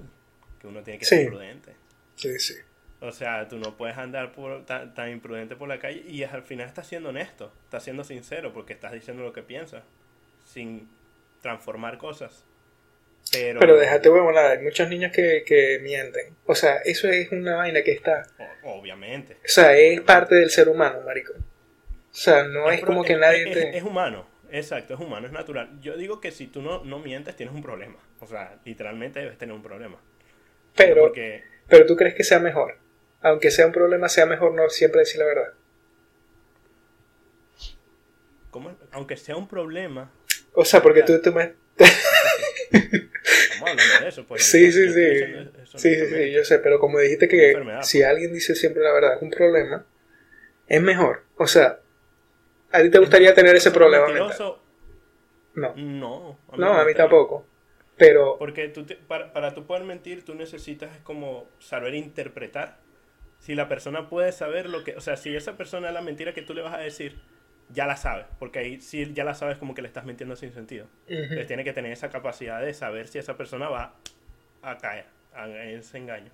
que 0.60 0.66
uno 0.66 0.82
tiene 0.82 0.98
que 0.98 1.04
ser 1.04 1.28
prudente. 1.28 1.74
Sí, 2.16 2.38
sí. 2.38 2.54
O 3.00 3.12
sea, 3.12 3.48
tú 3.48 3.58
no 3.58 3.76
puedes 3.76 3.98
andar 3.98 4.32
por, 4.32 4.64
tan, 4.64 4.94
tan 4.94 5.10
imprudente 5.10 5.56
por 5.56 5.68
la 5.68 5.78
calle 5.78 6.04
y 6.08 6.22
al 6.22 6.42
final 6.42 6.66
estás 6.66 6.86
siendo 6.86 7.10
honesto, 7.10 7.52
estás 7.64 7.84
siendo 7.84 8.02
sincero 8.04 8.52
porque 8.52 8.72
estás 8.72 8.92
diciendo 8.92 9.22
lo 9.22 9.32
que 9.32 9.42
piensas, 9.42 9.84
sin 10.44 10.88
transformar 11.42 11.98
cosas. 11.98 12.44
Pero, 13.32 13.58
Pero 13.58 13.76
déjate 13.76 14.08
huevonada, 14.10 14.50
hay 14.52 14.58
muchos 14.62 14.88
niños 14.88 15.10
que, 15.12 15.42
que 15.44 15.78
mienten. 15.82 16.36
O 16.46 16.54
sea, 16.54 16.76
eso 16.84 17.08
es 17.08 17.32
una 17.32 17.56
vaina 17.56 17.82
que 17.82 17.90
está. 17.92 18.26
Obviamente. 18.62 19.34
O 19.44 19.48
sea, 19.48 19.76
es 19.76 20.00
parte 20.02 20.34
del 20.36 20.50
ser 20.50 20.68
humano, 20.68 21.00
marico. 21.04 21.32
O 21.32 22.16
sea, 22.16 22.44
no 22.44 22.70
es 22.70 22.80
pro- 22.80 22.88
como 22.88 23.04
que 23.04 23.16
nadie 23.16 23.48
es, 23.48 23.52
te. 23.54 23.76
es 23.78 23.82
humano, 23.82 24.28
exacto, 24.52 24.94
es 24.94 25.00
humano, 25.00 25.26
es 25.26 25.32
natural. 25.32 25.80
Yo 25.80 25.96
digo 25.96 26.20
que 26.20 26.30
si 26.30 26.46
tú 26.46 26.62
no, 26.62 26.84
no 26.84 27.00
mientes, 27.00 27.34
tienes 27.34 27.54
un 27.54 27.62
problema. 27.62 27.96
O 28.20 28.26
sea, 28.26 28.56
literalmente 28.64 29.18
debes 29.20 29.36
tener 29.38 29.54
un 29.54 29.62
problema. 29.62 30.00
Pero, 30.76 31.02
Porque, 31.02 31.42
pero 31.68 31.86
tú 31.86 31.96
crees 31.96 32.14
que 32.14 32.22
sea 32.24 32.38
mejor. 32.38 32.78
Aunque 33.20 33.50
sea 33.50 33.66
un 33.66 33.72
problema, 33.72 34.08
sea 34.08 34.26
mejor 34.26 34.52
no 34.54 34.68
siempre 34.70 35.00
decir 35.00 35.18
la 35.18 35.26
verdad. 35.26 35.52
¿cómo? 38.50 38.76
aunque 38.92 39.16
sea 39.16 39.34
un 39.36 39.48
problema, 39.48 40.12
O 40.52 40.64
sea, 40.64 40.80
porque 40.82 41.02
Claro. 41.02 41.20
tú, 41.20 41.30
tú 41.30 41.36
me. 41.36 41.54
estamos 43.64 43.82
hablando 43.82 44.04
de 44.04 44.08
eso. 44.08 44.24
Pues, 44.26 44.42
Sí, 44.44 44.72
sí, 44.72 44.92
sí. 44.92 45.00
eso 45.62 45.78
Sí, 45.78 45.94
sí, 45.94 46.32
yo 46.32 46.44
sé, 46.44 46.58
pero 46.58 46.78
como 46.78 46.98
dijiste 47.00 47.28
que 47.28 47.52
si 47.82 47.98
pues. 47.98 48.04
alguien 48.08 48.32
dice 48.32 48.54
siempre 48.54 48.82
la 48.82 48.92
verdad 48.92 49.16
es 49.16 49.22
un 49.22 49.30
problema, 49.30 49.86
es 50.68 50.82
mejor. 50.82 51.24
O 51.36 51.46
sea, 51.46 51.80
¿a 52.72 52.82
ti 52.82 52.90
te 52.90 52.98
gustaría 52.98 53.34
tener 53.34 53.56
ese 53.56 53.64
¿Ser 53.70 53.72
problema 53.72 54.06
mental? 54.06 54.28
mentiroso? 54.28 54.62
No, 55.54 55.74
No. 55.76 56.38
no, 56.56 56.74
me 56.74 56.80
a 56.80 56.84
mí 56.84 56.94
tampoco. 56.94 57.46
Pero, 57.96 58.36
Porque 58.38 58.68
tú 58.68 58.84
te- 58.84 58.96
para, 58.96 59.32
para 59.32 59.54
tú 59.54 59.66
poder 59.66 59.84
mentir, 59.84 60.24
tú 60.24 60.34
necesitas 60.34 60.96
es 60.96 61.02
como 61.02 61.46
saber 61.60 61.94
interpretar. 61.94 62.78
Si 63.38 63.54
la 63.54 63.68
persona 63.68 64.08
puede 64.08 64.32
saber 64.32 64.68
lo 64.68 64.82
que... 64.84 64.96
O 64.96 65.00
sea, 65.00 65.16
si 65.16 65.34
esa 65.36 65.56
persona 65.56 65.92
la 65.92 66.00
mentira 66.00 66.34
que 66.34 66.42
tú 66.42 66.54
le 66.54 66.62
vas 66.62 66.74
a 66.74 66.78
decir, 66.78 67.20
ya 67.70 67.86
la 67.86 67.96
sabe. 67.96 68.26
Porque 68.38 68.58
ahí 68.60 68.80
sí 68.80 69.10
ya 69.14 69.24
la 69.24 69.34
sabes 69.34 69.58
como 69.58 69.74
que 69.74 69.82
le 69.82 69.88
estás 69.88 70.04
mintiendo 70.04 70.36
sin 70.36 70.52
sentido. 70.52 70.86
ujú, 71.08 71.38
Entonces 71.38 71.46
tiene 71.48 71.64
que 71.64 71.72
tener 71.72 71.92
esa 71.92 72.10
capacidad 72.10 72.60
de 72.62 72.74
saber 72.74 73.08
si 73.08 73.18
esa 73.18 73.36
persona 73.36 73.68
va 73.68 73.94
a 74.62 74.78
caer 74.78 75.06
a 75.34 75.48
ese 75.48 75.98
engaño. 75.98 76.30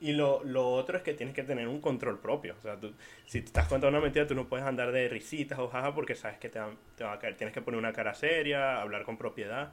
Y 0.00 0.12
lo, 0.12 0.42
lo 0.44 0.68
otro 0.72 0.96
es 0.98 1.02
que 1.02 1.14
tienes 1.14 1.34
que 1.34 1.44
tener 1.44 1.68
un 1.68 1.80
control 1.80 2.20
propio. 2.20 2.56
O 2.58 2.62
sea, 2.62 2.78
tú, 2.78 2.92
si 3.26 3.40
te 3.40 3.46
estás 3.46 3.68
contando 3.68 3.96
una 3.96 4.04
mentira, 4.04 4.26
tú 4.26 4.34
no 4.34 4.48
puedes 4.48 4.66
andar 4.66 4.92
de 4.92 5.08
risitas 5.08 5.58
o 5.58 5.68
jaja 5.68 5.94
porque 5.94 6.14
sabes 6.14 6.38
que 6.38 6.48
te, 6.50 6.58
van- 6.58 6.78
te 6.96 7.04
va 7.04 7.14
a 7.14 7.18
caer. 7.18 7.36
Tienes 7.36 7.54
que 7.54 7.62
poner 7.62 7.78
una 7.78 7.92
cara 7.92 8.14
seria, 8.14 8.80
hablar 8.82 9.04
con 9.04 9.16
propiedad. 9.16 9.72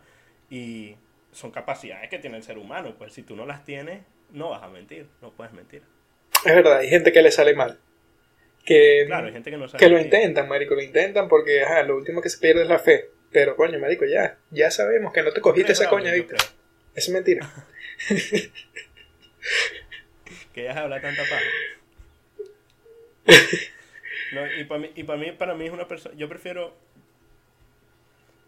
Y 0.49 0.95
son 1.31 1.51
capacidades 1.51 2.09
que 2.09 2.19
tiene 2.19 2.37
el 2.37 2.43
ser 2.43 2.57
humano. 2.57 2.95
Pues 2.97 3.13
si 3.13 3.23
tú 3.23 3.35
no 3.35 3.45
las 3.45 3.65
tienes, 3.65 4.03
no 4.31 4.49
vas 4.51 4.63
a 4.63 4.69
mentir. 4.69 5.07
No 5.21 5.31
puedes 5.31 5.53
mentir. 5.53 5.83
es 6.45 6.53
verdad, 6.55 6.77
hay 6.79 6.87
gente 6.89 7.11
que 7.11 7.21
le 7.23 7.31
sale 7.31 7.55
mal. 7.55 7.79
Que, 8.65 9.03
Claro, 9.07 9.27
hay 9.27 9.33
gente 9.33 9.49
que 9.49 9.57
no 9.57 9.67
sabe 9.67 9.79
que 9.79 9.89
lo 9.89 9.99
intentan, 9.99 10.47
marico, 10.47 10.75
lo 10.75 10.81
intentan 10.81 11.27
porque, 11.27 11.63
ajá, 11.63 11.83
lo 11.83 11.95
último 11.95 12.21
que 12.21 12.29
se 12.29 12.37
pierde 12.37 12.63
es 12.63 12.69
la 12.69 12.79
fe. 12.79 13.09
Pero, 13.31 13.55
coño, 13.55 13.79
marico, 13.79 14.05
ya, 14.05 14.37
ya 14.51 14.69
sabemos 14.71 15.13
que 15.13 15.23
no 15.23 15.31
te 15.31 15.41
cogiste 15.41 15.71
esa 15.71 15.89
coña. 15.89 16.13
Es 16.93 17.09
mentira. 17.09 17.49
que 20.53 20.63
ya 20.63 20.77
habla 20.79 21.01
tanta 21.01 21.23
paja. 21.23 21.41
No, 24.33 24.41
y 24.57 24.63
para 24.63 24.79
mí, 24.79 24.89
y 24.95 25.03
para 25.03 25.19
mí, 25.19 25.31
para 25.33 25.55
mí 25.55 25.65
es 25.65 25.73
una 25.73 25.89
persona, 25.89 26.15
yo 26.15 26.29
prefiero 26.29 26.73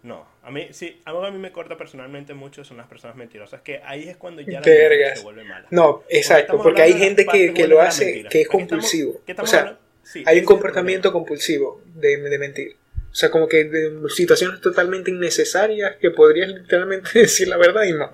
no, 0.04 0.28
a 0.44 0.52
mí 0.52 0.68
sí, 0.72 1.02
algo 1.06 1.24
a 1.24 1.32
mí 1.32 1.40
me 1.40 1.54
corta 1.54 1.78
personalmente 1.78 2.34
mucho 2.34 2.66
son 2.66 2.76
las 2.76 2.88
personas 2.88 3.16
mentirosas, 3.16 3.62
que 3.62 3.80
ahí 3.86 4.10
es 4.10 4.18
cuando 4.18 4.42
ya 4.42 4.60
la 4.60 4.66
Vergas. 4.66 5.20
se 5.20 5.24
vuelve 5.24 5.46
mala. 5.46 5.66
No, 5.72 6.04
exacto, 6.10 6.62
porque 6.62 6.82
hay 6.82 6.94
gente 6.94 7.26
que, 7.26 7.54
que 7.54 7.68
lo 7.68 7.80
hace, 7.80 8.26
que 8.30 8.42
es 8.42 8.48
compulsivo. 8.50 9.22
¿qué 9.26 9.32
estamos 9.32 9.50
O 9.50 9.52
sea, 9.52 9.60
hablando? 9.62 9.80
Sí, 10.04 10.24
hay 10.26 10.40
un 10.40 10.46
comportamiento 10.46 11.12
compulsivo 11.12 11.82
de, 11.86 12.18
de 12.18 12.38
mentir. 12.38 12.76
O 13.12 13.16
sea, 13.16 13.30
como 13.30 13.48
que 13.48 13.64
de 13.66 14.10
situaciones 14.10 14.60
totalmente 14.62 15.12
innecesarias 15.12 15.96
que 15.98 16.12
podrías 16.12 16.50
literalmente 16.50 17.10
decir 17.20 17.48
la 17.48 17.58
verdad 17.58 17.84
y 17.84 17.94
no. 17.94 18.12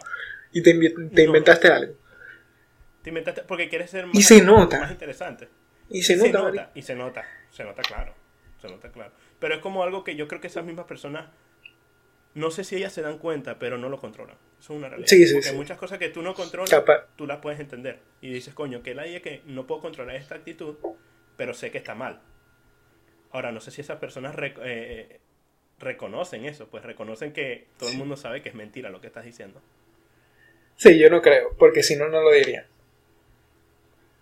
Y 0.52 0.62
te, 0.62 0.74
te 0.74 0.94
No. 0.94 1.22
inventaste 1.24 1.68
algo. 1.70 1.94
Te 3.02 3.10
inventaste 3.10 3.44
porque 3.44 3.70
quieres 3.70 3.90
ser 3.90 4.06
más, 4.08 4.16
Y 4.16 4.22
se 4.24 4.42
nota. 4.42 4.80
más 4.80 4.92
interesante. 4.92 5.48
Y 5.90 6.04
se 6.04 6.18
nota, 6.18 6.44
marico. 6.44 6.64
y 6.76 6.82
se 6.84 6.96
nota, 6.96 7.26
se 7.50 7.64
nota 7.64 7.82
claro, 7.82 8.14
se 8.62 8.68
nota 8.68 8.92
claro. 8.92 9.12
Pero 9.40 9.56
es 9.56 9.62
como 9.62 9.84
algo 9.84 10.04
que 10.04 10.16
yo 10.16 10.28
creo 10.28 10.40
que 10.42 10.48
esas 10.48 10.64
mismas 10.66 10.86
personas, 10.86 11.30
no 12.36 12.52
sé 12.52 12.64
si 12.64 12.76
ellas 12.76 12.94
se 12.94 13.02
dan 13.02 13.18
cuenta, 13.18 13.58
pero 13.58 13.78
no 13.78 13.90
lo 13.90 14.00
controlan. 14.00 14.36
Eso 14.60 14.74
es 14.74 14.78
una 14.78 14.90
realidad. 14.90 15.08
Sí, 15.08 15.26
sí, 15.26 15.34
Porque 15.34 15.50
sí. 15.50 15.56
muchas 15.56 15.78
cosas 15.80 15.98
que 15.98 16.10
tú 16.10 16.22
no 16.22 16.36
controlas, 16.36 16.70
Capaz. 16.70 17.06
tú 17.16 17.26
las 17.26 17.40
puedes 17.40 17.60
entender. 17.60 18.00
Y 18.22 18.32
dices, 18.32 18.54
coño, 18.54 18.84
que 18.84 18.94
la 18.94 19.08
idea 19.08 19.22
que 19.22 19.42
no 19.46 19.66
puedo 19.66 19.82
controlar 19.82 20.16
esta 20.18 20.36
actitud, 20.36 20.76
pero 21.40 21.54
sé 21.54 21.72
que 21.72 21.78
está 21.78 21.96
mal. 21.96 22.22
Ahora, 23.32 23.54
no 23.54 23.62
sé 23.62 23.72
si 23.72 23.80
esas 23.80 23.98
personas 23.98 24.36
rec- 24.36 24.60
eh, 24.62 25.22
reconocen 25.80 26.44
eso, 26.44 26.68
pues 26.68 26.84
reconocen 26.84 27.32
que 27.32 27.66
todo 27.78 27.90
el 27.90 27.98
mundo 27.98 28.18
sabe 28.18 28.42
que 28.42 28.50
es 28.50 28.56
mentira 28.56 28.90
lo 28.90 29.00
que 29.00 29.08
estás 29.08 29.24
diciendo. 29.24 29.62
Sí, 30.76 31.00
yo 31.00 31.10
no 31.10 31.22
creo, 31.22 31.56
porque 31.58 31.82
si 31.82 31.96
no, 31.96 32.10
no 32.10 32.22
lo 32.22 32.32
dirían. 32.32 32.66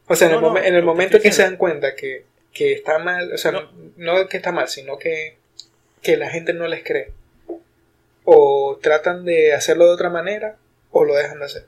O 0.07 0.15
sea, 0.15 0.27
en 0.29 0.35
el, 0.35 0.41
no, 0.41 0.57
en 0.59 0.75
el 0.75 0.83
momento 0.83 1.19
que 1.19 1.31
se 1.31 1.41
dan 1.41 1.57
cuenta 1.57 1.95
que, 1.95 2.25
que 2.53 2.73
está 2.73 2.99
mal, 2.99 3.33
o 3.33 3.37
sea, 3.39 3.51
no. 3.51 3.71
No. 3.97 4.27
que 4.27 4.37
está 4.37 4.51
mal, 4.51 4.67
sino 4.67 4.99
que, 4.99 5.37
que 6.03 6.17
la 6.17 6.29
gente 6.29 6.53
no 6.53 6.67
les 6.67 6.83
cree. 6.83 7.13
O 8.25 8.77
tratan 8.79 9.25
de 9.25 9.53
hacerlo 9.53 9.87
de 9.87 9.93
otra 9.93 10.11
manera, 10.11 10.57
o 10.91 11.03
lo 11.03 11.15
dejan 11.15 11.39
de 11.39 11.45
hacer. 11.45 11.65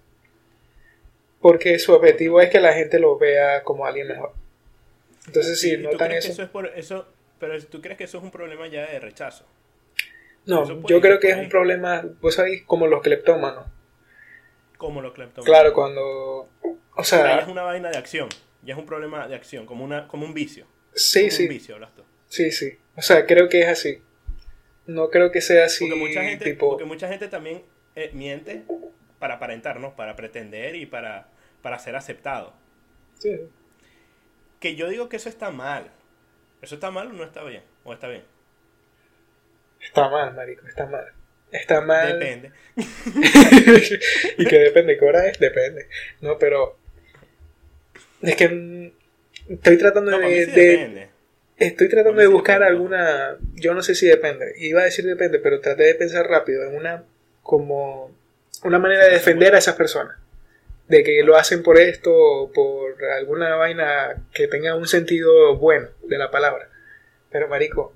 Porque 1.41 1.79
su 1.79 1.93
objetivo 1.93 2.39
es 2.39 2.51
que 2.51 2.59
la 2.59 2.73
gente 2.73 2.99
lo 2.99 3.17
vea 3.17 3.63
como 3.63 3.87
alguien 3.87 4.07
mejor. 4.09 4.33
Entonces, 5.27 5.59
si 5.59 5.73
¿Y 5.73 5.77
tú 5.77 5.91
notan 5.91 6.11
eso... 6.11 6.31
eso 6.31 6.43
es 6.43 6.49
por 6.49 6.67
eso? 6.67 7.07
Pero 7.39 7.61
tú 7.65 7.81
crees 7.81 7.97
que 7.97 8.03
eso 8.05 8.17
es 8.17 8.23
un 8.23 8.31
problema 8.31 8.67
ya 8.67 8.89
de 8.89 8.99
rechazo. 8.99 9.45
No, 10.45 10.65
yo 10.87 11.01
creo 11.01 11.19
que 11.19 11.29
es 11.29 11.37
un 11.37 11.49
problema, 11.49 12.03
vos 12.21 12.35
sabéis, 12.35 12.63
como 12.63 12.87
los 12.87 13.01
cleptómanos. 13.01 13.65
Como 14.77 15.01
los 15.01 15.13
cleptómanos. 15.13 15.45
Claro, 15.45 15.73
cuando... 15.73 16.01
O 16.01 16.49
Pero 16.61 17.03
ya 17.03 17.03
sea, 17.03 17.39
es 17.39 17.47
una 17.47 17.63
vaina 17.63 17.89
de 17.91 17.97
acción. 17.97 18.29
Ya 18.63 18.73
es 18.73 18.79
un 18.79 18.85
problema 18.85 19.27
de 19.27 19.35
acción, 19.35 19.65
como 19.65 19.85
una 19.85 20.07
como 20.07 20.25
un 20.25 20.33
vicio. 20.33 20.65
sí, 20.93 21.21
Como 21.21 21.31
sí. 21.31 21.43
Un 21.43 21.49
vicio, 21.49 21.75
hablas 21.75 21.93
tú. 21.95 22.03
Sí, 22.27 22.51
sí. 22.51 22.77
O 22.95 23.01
sea, 23.01 23.25
creo 23.25 23.47
que 23.47 23.61
es 23.61 23.67
así. 23.67 24.01
No 24.85 25.09
creo 25.09 25.31
que 25.31 25.41
sea 25.41 25.65
así, 25.65 25.87
Porque 25.87 25.99
mucha 25.99 26.23
gente, 26.23 26.45
tipo... 26.45 26.69
porque 26.69 26.85
mucha 26.85 27.07
gente 27.07 27.27
también 27.27 27.63
eh, 27.95 28.09
miente 28.13 28.63
para 29.19 29.35
aparentar, 29.35 29.79
¿no? 29.79 29.95
Para 29.95 30.15
pretender 30.15 30.75
y 30.75 30.85
para, 30.85 31.29
para 31.61 31.77
ser 31.79 31.95
aceptado. 31.95 32.53
Sí. 33.19 33.39
Que 34.59 34.75
yo 34.75 34.89
digo 34.89 35.09
que 35.09 35.17
eso 35.17 35.29
está 35.29 35.51
mal. 35.51 35.91
¿Eso 36.61 36.75
está 36.75 36.91
mal 36.91 37.07
o 37.07 37.13
no 37.13 37.23
está 37.23 37.43
bien? 37.43 37.63
¿O 37.83 37.93
está 37.93 38.07
bien? 38.07 38.23
Está 39.81 40.09
mal, 40.09 40.33
marico, 40.35 40.67
está 40.67 40.85
mal. 40.85 41.05
Está 41.51 41.81
mal. 41.81 42.19
Depende. 42.19 42.51
y 44.37 44.45
que 44.45 44.59
depende, 44.59 44.97
¿qué 44.97 45.05
hora 45.05 45.27
es? 45.27 45.39
Depende. 45.39 45.87
No, 46.21 46.37
pero... 46.37 46.77
Es 48.21 48.35
que... 48.35 48.93
Estoy 49.47 49.77
tratando 49.77 50.11
No, 50.11 50.19
de... 50.19 50.45
sí 50.45 50.51
de- 50.51 50.61
depende. 50.67 51.09
Estoy 51.57 51.89
tratando 51.89 52.21
de 52.21 52.27
buscar 52.27 52.61
alguna... 52.63 53.37
Yo 53.53 53.73
no 53.73 53.81
sé 53.81 53.95
si 53.95 54.05
depende. 54.07 54.53
Iba 54.57 54.81
a 54.81 54.85
decir 54.85 55.05
depende, 55.05 55.39
pero 55.39 55.59
traté 55.59 55.83
de 55.83 55.95
pensar 55.95 56.27
rápido 56.27 56.63
en 56.67 56.75
una... 56.75 57.03
Como... 57.41 58.15
Una 58.63 58.77
manera 58.77 59.05
de 59.05 59.11
defender 59.11 59.55
a 59.55 59.59
esas 59.59 59.75
personas. 59.75 60.17
De 60.89 61.03
que 61.03 61.23
lo 61.23 61.37
hacen 61.37 61.63
por 61.63 61.79
esto 61.79 62.11
o 62.13 62.51
por 62.51 63.01
alguna 63.05 63.55
vaina 63.55 64.21
que 64.33 64.47
tenga 64.47 64.75
un 64.75 64.87
sentido 64.87 65.55
bueno 65.55 65.87
de 66.03 66.17
la 66.17 66.29
palabra. 66.29 66.67
Pero, 67.31 67.47
marico... 67.47 67.93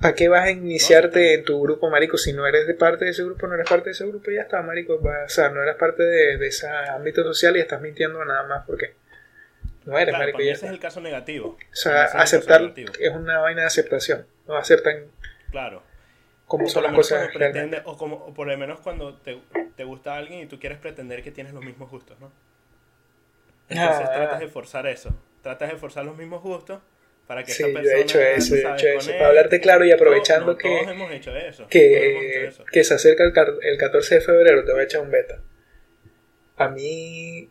¿Para 0.00 0.16
qué 0.16 0.28
vas 0.28 0.46
a 0.46 0.50
iniciarte 0.50 1.32
en 1.34 1.44
tu 1.44 1.62
grupo, 1.62 1.88
marico? 1.88 2.18
Si 2.18 2.32
no 2.32 2.44
eres 2.44 2.66
de 2.66 2.74
parte 2.74 3.04
de 3.04 3.12
ese 3.12 3.22
grupo, 3.22 3.46
no 3.46 3.54
eres 3.54 3.68
parte 3.68 3.90
de 3.90 3.92
ese 3.92 4.04
grupo, 4.04 4.32
ya 4.32 4.42
está, 4.42 4.60
marico. 4.60 4.94
O 4.94 5.28
sea, 5.28 5.50
no 5.50 5.62
eres 5.62 5.76
parte 5.76 6.02
de, 6.02 6.38
de 6.38 6.48
ese 6.48 6.66
ámbito 6.66 7.22
social 7.22 7.56
y 7.56 7.60
estás 7.60 7.80
mintiendo 7.80 8.24
nada 8.24 8.42
más 8.48 8.66
porque 8.66 8.94
no 9.84 9.96
eres, 9.96 10.08
Claro, 10.08 10.18
marico. 10.18 10.38
Ya 10.40 10.44
ese 10.46 10.52
está. 10.54 10.66
es 10.66 10.72
el 10.72 10.78
caso 10.80 11.00
negativo. 11.00 11.50
O 11.50 11.76
sea, 11.76 12.04
aceptar 12.04 12.72
es 12.76 13.12
una 13.12 13.38
vaina 13.38 13.60
de 13.60 13.66
aceptación. 13.68 14.26
No 14.48 14.56
aceptan 14.56 15.04
Claro. 15.52 15.84
Cómo 16.58 16.68
son 16.68 16.82
las 16.82 16.92
cosas 16.92 17.30
pretende- 17.32 17.80
o, 17.86 17.96
como, 17.96 18.16
o 18.16 18.34
por 18.34 18.46
lo 18.46 18.56
menos 18.58 18.80
cuando 18.80 19.16
te, 19.16 19.38
te 19.74 19.84
gusta 19.84 20.16
alguien 20.18 20.40
y 20.40 20.46
tú 20.46 20.60
quieres 20.60 20.78
pretender 20.78 21.22
que 21.22 21.30
tienes 21.30 21.54
los 21.54 21.64
mismos 21.64 21.90
gustos, 21.90 22.20
¿no? 22.20 22.30
Entonces 23.70 24.06
Ah. 24.06 24.12
tratas 24.12 24.40
de 24.40 24.48
forzar 24.48 24.86
eso. 24.86 25.14
Tratas 25.42 25.70
de 25.70 25.76
forzar 25.78 26.04
los 26.04 26.14
mismos 26.16 26.42
gustos 26.42 26.80
para 27.26 27.42
que 27.42 27.52
Sí, 27.52 27.62
esa 27.62 27.68
yo 27.68 27.74
persona... 27.74 27.96
he 27.96 28.02
hecho 28.02 28.20
eso, 28.20 28.56
yo 28.56 28.68
he 28.68 28.74
hecho 28.74 28.86
eso. 28.88 29.10
él- 29.12 29.16
Para 29.16 29.28
hablarte 29.30 29.60
claro 29.60 29.84
y 29.86 29.92
aprovechando 29.92 30.52
no, 30.52 30.58
que- 30.58 30.68
Todos 30.68 30.90
hemos 30.92 31.10
hecho 31.12 31.34
eso. 31.36 31.62
todos 31.62 31.74
hemos 31.74 32.22
hecho 32.22 32.30
Que, 32.40 32.46
eso. 32.48 32.64
que 32.70 32.84
se 32.84 32.94
acerca 32.94 33.24
el, 33.24 33.32
el 33.62 33.78
14 33.78 34.16
de 34.16 34.20
febrero, 34.20 34.62
te 34.64 34.72
voy 34.72 34.80
a 34.82 34.84
echar 34.84 35.00
un 35.00 35.10
beta. 35.10 35.40
A 36.58 36.68
mí, 36.68 37.48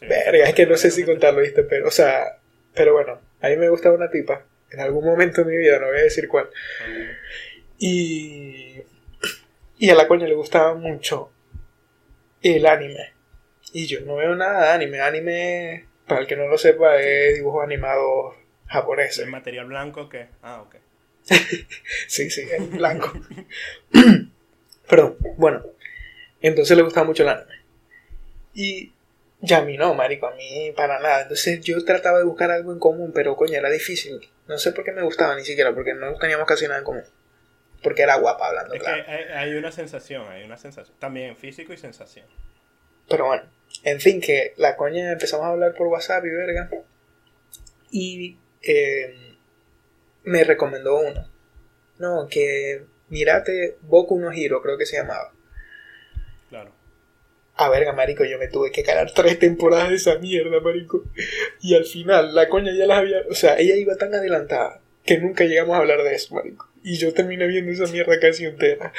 Sí. 0.00 0.06
verga, 0.06 0.48
es 0.48 0.54
que 0.54 0.64
no 0.66 0.76
sé 0.78 0.90
si 0.90 1.04
contarlo, 1.04 1.40
¿viste? 1.42 1.64
Pero, 1.64 1.88
o 1.88 1.90
sea, 1.90 2.38
pero 2.74 2.94
bueno, 2.94 3.20
a 3.42 3.48
mí 3.48 3.56
me 3.56 3.68
gustaba 3.68 3.94
una 3.94 4.08
tipa. 4.10 4.42
En 4.70 4.80
algún 4.80 5.04
momento 5.04 5.42
de 5.44 5.50
mi 5.50 5.56
vida, 5.56 5.78
no 5.78 5.86
voy 5.88 5.98
a 5.98 6.02
decir 6.02 6.28
cuál. 6.28 6.48
Y, 7.78 8.82
y 9.78 9.90
a 9.90 9.94
la 9.94 10.08
coña 10.08 10.26
le 10.26 10.34
gustaba 10.34 10.74
mucho 10.74 11.30
el 12.42 12.66
anime. 12.66 13.12
Y 13.72 13.86
yo 13.86 14.00
no 14.00 14.16
veo 14.16 14.34
nada 14.34 14.66
de 14.66 14.72
anime. 14.72 15.00
Anime, 15.00 15.86
para 16.06 16.22
el 16.22 16.26
que 16.26 16.36
no 16.36 16.48
lo 16.48 16.58
sepa, 16.58 17.00
es 17.00 17.36
dibujos 17.36 17.64
animados 17.64 18.34
japoneses. 18.66 19.20
¿El 19.20 19.30
material 19.30 19.66
blanco 19.66 20.08
que 20.08 20.28
Ah, 20.42 20.62
ok. 20.62 20.76
Sí, 22.08 22.30
sí, 22.30 22.46
en 22.50 22.70
blanco. 22.70 23.12
Perdón, 24.88 25.16
bueno. 25.36 25.64
Entonces 26.40 26.76
le 26.76 26.82
gustaba 26.82 27.06
mucho 27.06 27.22
el 27.22 27.28
anime. 27.30 27.54
Y 28.54 28.92
ya 29.40 29.58
a 29.58 29.62
mí 29.62 29.76
no, 29.76 29.94
marico, 29.94 30.26
a 30.26 30.34
mí 30.34 30.72
para 30.76 30.98
nada. 31.00 31.22
Entonces 31.22 31.60
yo 31.60 31.84
trataba 31.84 32.18
de 32.18 32.24
buscar 32.24 32.50
algo 32.50 32.72
en 32.72 32.78
común, 32.78 33.12
pero 33.14 33.36
coño, 33.36 33.54
era 33.54 33.70
difícil. 33.70 34.20
No 34.48 34.58
sé 34.58 34.72
por 34.72 34.84
qué 34.84 34.92
me 34.92 35.02
gustaba 35.02 35.36
ni 35.36 35.44
siquiera, 35.44 35.74
porque 35.74 35.94
no 35.94 36.14
teníamos 36.14 36.46
casi 36.46 36.64
nada 36.66 36.78
en 36.78 36.84
común. 36.84 37.04
Porque 37.82 38.02
era 38.02 38.16
guapa 38.16 38.48
hablando, 38.48 38.74
Es 38.74 38.82
claro. 38.82 39.04
que 39.04 39.10
hay, 39.10 39.24
hay 39.24 39.54
una 39.54 39.70
sensación, 39.70 40.26
hay 40.28 40.44
una 40.44 40.56
sensación. 40.56 40.96
También 40.98 41.36
físico 41.36 41.72
y 41.72 41.76
sensación. 41.76 42.26
Pero 43.08 43.26
bueno, 43.26 43.44
en 43.84 44.00
fin, 44.00 44.20
que 44.20 44.52
la 44.56 44.76
coña 44.76 45.12
empezamos 45.12 45.46
a 45.46 45.50
hablar 45.50 45.74
por 45.74 45.86
WhatsApp 45.86 46.24
y 46.24 46.30
verga. 46.30 46.70
Y 47.90 48.36
eh, 48.62 49.36
me 50.24 50.44
recomendó 50.44 51.00
uno. 51.00 51.30
No, 51.98 52.28
que 52.28 52.84
mirate 53.08 53.76
Boku 53.82 54.18
no 54.18 54.30
Hero, 54.30 54.60
creo 54.62 54.76
que 54.76 54.86
se 54.86 54.96
llamaba. 54.96 55.32
Claro. 56.50 56.72
A 57.54 57.68
verga, 57.70 57.92
marico, 57.92 58.24
yo 58.24 58.38
me 58.38 58.48
tuve 58.48 58.70
que 58.70 58.84
calar 58.84 59.10
tres 59.14 59.38
temporadas 59.38 59.88
de 59.88 59.96
esa 59.96 60.18
mierda, 60.18 60.60
marico. 60.60 61.04
Y 61.60 61.74
al 61.74 61.84
final, 61.84 62.34
la 62.34 62.48
coña 62.48 62.72
ya 62.72 62.86
las 62.86 62.98
había... 62.98 63.22
O 63.30 63.34
sea, 63.34 63.58
ella 63.58 63.74
iba 63.74 63.96
tan 63.96 64.14
adelantada 64.14 64.80
que 65.04 65.18
nunca 65.18 65.44
llegamos 65.44 65.74
a 65.74 65.78
hablar 65.80 66.02
de 66.02 66.14
eso, 66.14 66.34
marico. 66.34 66.67
Y 66.82 66.96
yo 66.96 67.12
terminé 67.12 67.46
viendo 67.46 67.72
esa 67.72 67.90
mierda 67.92 68.18
casi 68.20 68.44
entera. 68.44 68.92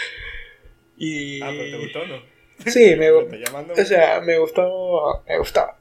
Y... 0.98 1.41
Ah, 1.41 1.51
pero 1.51 1.71
te 1.71 1.77
gustó, 1.77 2.05
¿no? 2.05 2.39
Sí, 2.65 2.95
me, 2.98 3.09
llamando. 3.39 3.74
o 3.74 3.86
sea, 3.86 4.19
me 4.19 4.38
gustó, 4.38 5.24
me 5.27 5.38
gustaba. 5.38 5.77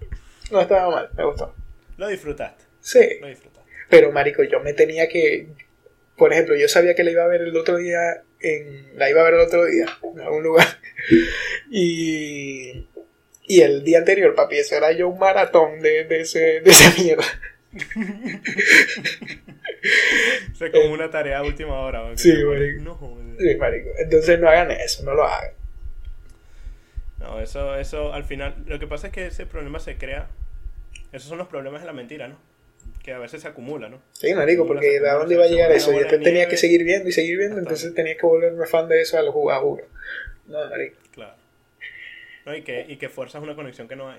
No 0.51 0.61
estaba 0.61 0.91
mal, 0.91 1.11
me 1.17 1.25
gustó. 1.25 1.55
Lo 1.97 2.09
disfrutaste, 2.09 2.65
Sí, 2.81 3.01
lo 3.21 3.27
disfrutaste. 3.27 3.71
pero 3.91 4.13
marico, 4.13 4.45
yo 4.45 4.61
me 4.61 4.73
tenía 4.73 5.09
que, 5.09 5.49
por 6.17 6.33
ejemplo, 6.33 6.55
yo 6.55 6.69
sabía 6.69 6.95
que 6.95 7.03
la 7.03 7.11
iba 7.11 7.25
a 7.25 7.29
ver 7.29 7.43
el 7.43 7.57
otro 7.57 7.79
día, 7.79 8.23
en, 8.41 8.97
la 8.97 9.11
iba 9.11 9.21
a 9.21 9.25
ver 9.25 9.35
el 9.35 9.41
otro 9.41 9.67
día, 9.67 9.87
en 10.05 10.21
algún 10.21 10.45
lugar, 10.45 10.69
y, 11.71 12.87
y 13.43 13.61
el 13.63 13.83
día 13.83 13.99
anterior, 13.99 14.35
papi, 14.37 14.59
eso 14.59 14.77
era 14.77 14.93
yo 14.93 15.09
un 15.09 15.19
maratón 15.19 15.81
de, 15.81 16.05
de, 16.05 16.21
ese, 16.21 16.61
de 16.61 16.71
esa 16.71 17.03
mierda. 17.03 17.25
O 20.53 20.55
sea, 20.57 20.73
como 20.73 20.93
una 20.93 21.11
tarea 21.11 21.39
a 21.39 21.45
última 21.45 21.79
hora. 21.81 22.09
¿no? 22.09 22.19
Sí, 22.19 22.33
marico. 22.45 22.83
No, 22.83 22.95
joder. 22.95 23.37
Sí, 23.39 23.57
marico, 23.57 23.91
entonces 23.99 24.41
no 24.41 24.49
hagan 24.49 24.71
eso, 24.71 25.05
no 25.05 25.15
lo 25.15 25.25
hagan. 25.25 25.53
No, 27.21 27.41
eso, 27.41 27.77
eso 27.77 28.13
al 28.13 28.25
final. 28.25 28.65
Lo 28.67 28.79
que 28.79 28.87
pasa 28.87 29.09
es 29.09 29.13
que 29.13 29.27
ese 29.27 29.47
problema 29.47 29.79
se 29.79 29.97
crea. 29.97 30.29
Esos 31.13 31.29
son 31.29 31.39
los 31.39 31.49
problemas 31.49 31.81
de 31.81 31.87
la 31.87 31.93
mentira, 31.93 32.29
¿no? 32.29 32.39
Que 33.03 33.13
a 33.13 33.19
veces 33.19 33.43
se 33.43 33.49
acumula, 33.49 33.89
¿no? 33.89 34.01
Sí, 34.13 34.35
marico, 34.35 34.63
Acumula, 34.63 34.81
porque 34.81 35.01
¿de 35.01 35.11
dónde 35.11 35.35
iba 35.35 35.45
a 35.45 35.49
llegar 35.49 35.73
eso? 35.73 35.93
Y 35.93 35.99
después 35.99 36.21
tenía 36.21 36.33
nieve. 36.33 36.51
que 36.51 36.57
seguir 36.57 36.85
viendo 36.85 37.09
y 37.09 37.13
seguir 37.13 37.39
viendo, 37.39 37.59
entonces 37.59 37.95
tenía 37.95 38.17
que 38.17 38.27
volverme 38.27 38.67
fan 38.67 38.89
de 38.89 39.01
eso 39.01 39.19
a 39.19 39.23
lo 39.23 39.33
juro, 39.33 39.55
a 39.55 39.61
juro. 39.61 39.85
No, 40.47 40.69
marico. 40.71 40.97
Claro. 41.13 41.35
¿no? 42.45 42.57
Y 42.57 42.63
que, 42.63 42.85
y 42.89 42.97
que 42.97 43.09
fuerzas 43.09 43.43
una 43.43 43.55
conexión 43.55 43.89
que 43.89 43.97
no 43.97 44.11
hay. 44.11 44.19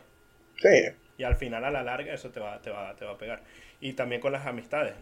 Sí. 0.61 0.93
Y 1.19 1.23
al 1.25 1.35
final, 1.35 1.65
a 1.65 1.69
la 1.69 1.83
larga, 1.83 2.13
eso 2.13 2.29
te 2.31 2.39
va, 2.39 2.61
te 2.61 2.69
va, 2.71 2.95
te 2.95 3.03
va 3.03 3.11
a 3.11 3.17
pegar. 3.17 3.43
Y 3.81 3.93
también 3.93 4.21
con 4.21 4.31
las 4.31 4.47
amistades. 4.47 4.95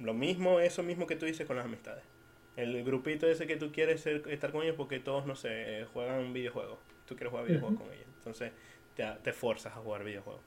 Lo, 0.00 0.12
mismo, 0.12 0.60
eso 0.60 0.82
mismo 0.82 1.06
que 1.06 1.16
tú 1.16 1.24
dices 1.24 1.46
con 1.46 1.56
las 1.56 1.64
amistades. 1.64 2.04
El 2.56 2.84
grupito 2.84 3.26
ese 3.26 3.46
que 3.46 3.56
tú 3.56 3.72
quieres 3.72 4.02
ser- 4.02 4.22
estar 4.28 4.52
con 4.52 4.62
ellos 4.62 4.76
porque 4.76 5.00
todos, 5.00 5.24
no 5.24 5.34
sé, 5.34 5.48
eh, 5.80 5.86
juegan 5.90 6.34
videojuegos. 6.34 6.78
Tú 7.06 7.16
quieres 7.16 7.30
jugar 7.30 7.46
videojuegos 7.46 7.78
con 7.80 7.90
ellos. 7.90 8.06
Entonces, 8.18 8.52
te, 8.94 9.04
te 9.22 9.32
forzas 9.32 9.72
a 9.72 9.76
jugar 9.76 10.04
videojuegos. 10.04 10.42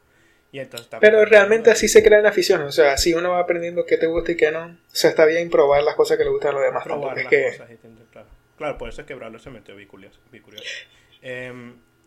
Y 0.52 0.60
entonces 0.60 0.88
Pero 1.02 1.26
realmente 1.26 1.72
así 1.72 1.88
se 1.88 2.04
crean 2.04 2.28
aficiones. 2.28 2.68
O 2.68 2.72
sea, 2.72 2.94
así 2.94 3.14
uno 3.14 3.32
va 3.32 3.40
aprendiendo 3.40 3.86
qué 3.88 3.98
te 3.98 4.06
gusta 4.06 4.32
y 4.34 4.38
qué 4.38 4.52
no. 4.52 4.66
O 4.66 4.76
sea, 4.96 5.10
está 5.10 5.26
bien 5.26 5.50
probar 5.50 5.82
las 5.84 5.96
cosas 5.96 6.18
que 6.18 6.24
le 6.24 6.30
gustan 6.30 6.52
a 6.52 6.54
los 6.54 6.64
demás. 6.64 6.84
probar 6.84 7.18
es 7.18 7.24
las 7.26 7.32
que... 7.32 7.44
cosas 7.52 7.70
claro. 8.12 8.28
Claro, 8.56 8.78
por 8.78 8.90
eso 8.90 9.02
es 9.02 9.08
que 9.08 9.16
Braulio 9.16 9.40
se 9.40 9.50
metió 9.50 9.76
bicurioso. 9.76 10.20
bicurioso. 10.32 10.64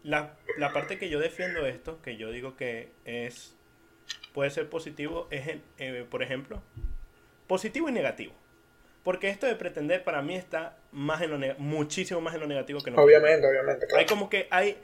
La, 0.02 0.34
la 0.58 0.72
parte 0.72 0.98
que 0.98 1.08
yo 1.08 1.18
defiendo 1.20 1.66
esto, 1.66 2.00
que 2.02 2.16
yo 2.16 2.30
digo 2.30 2.56
que 2.56 2.90
es 3.04 3.56
puede 4.32 4.50
ser 4.50 4.68
positivo, 4.68 5.26
es, 5.30 5.48
en- 5.48 5.62
eh, 5.78 6.06
por 6.08 6.22
ejemplo, 6.22 6.62
positivo 7.46 7.88
y 7.88 7.92
negativo. 7.92 8.32
Porque 9.02 9.28
esto 9.30 9.46
de 9.46 9.54
pretender 9.54 10.04
para 10.04 10.20
mí 10.22 10.34
está 10.36 10.76
más 10.92 11.22
en 11.22 11.30
lo 11.30 11.54
muchísimo 11.58 12.20
más 12.20 12.34
en 12.34 12.40
lo 12.40 12.46
negativo 12.46 12.80
que 12.80 12.90
en 12.90 12.96
lo 12.96 13.02
Obviamente, 13.02 13.46
obviamente. 13.46 13.86
Hay 13.96 14.06
como 14.06 14.28
que 14.28 14.46
hay... 14.50 14.76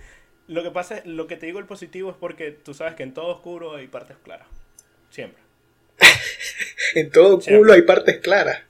Lo 0.49 0.63
que 0.63 0.71
pasa 0.71 0.99
es, 0.99 1.07
lo 1.07 1.27
que 1.27 1.37
te 1.37 1.47
digo 1.47 1.59
el 1.59 1.67
positivo 1.67 2.11
es 2.11 2.17
porque 2.17 2.51
tú 2.53 2.73
sabes 2.73 2.95
que 2.95 3.03
en 3.03 3.13
todo 3.13 3.27
oscuro 3.27 3.75
hay 3.77 3.89
partes 3.89 4.17
claras. 4.23 4.49
Siempre. 5.11 5.43
En 6.95 7.11
todo 7.11 7.41
Siempre. 7.41 7.59
culo 7.59 7.73
hay 7.75 7.83
partes 7.83 8.19
claras. 8.21 8.63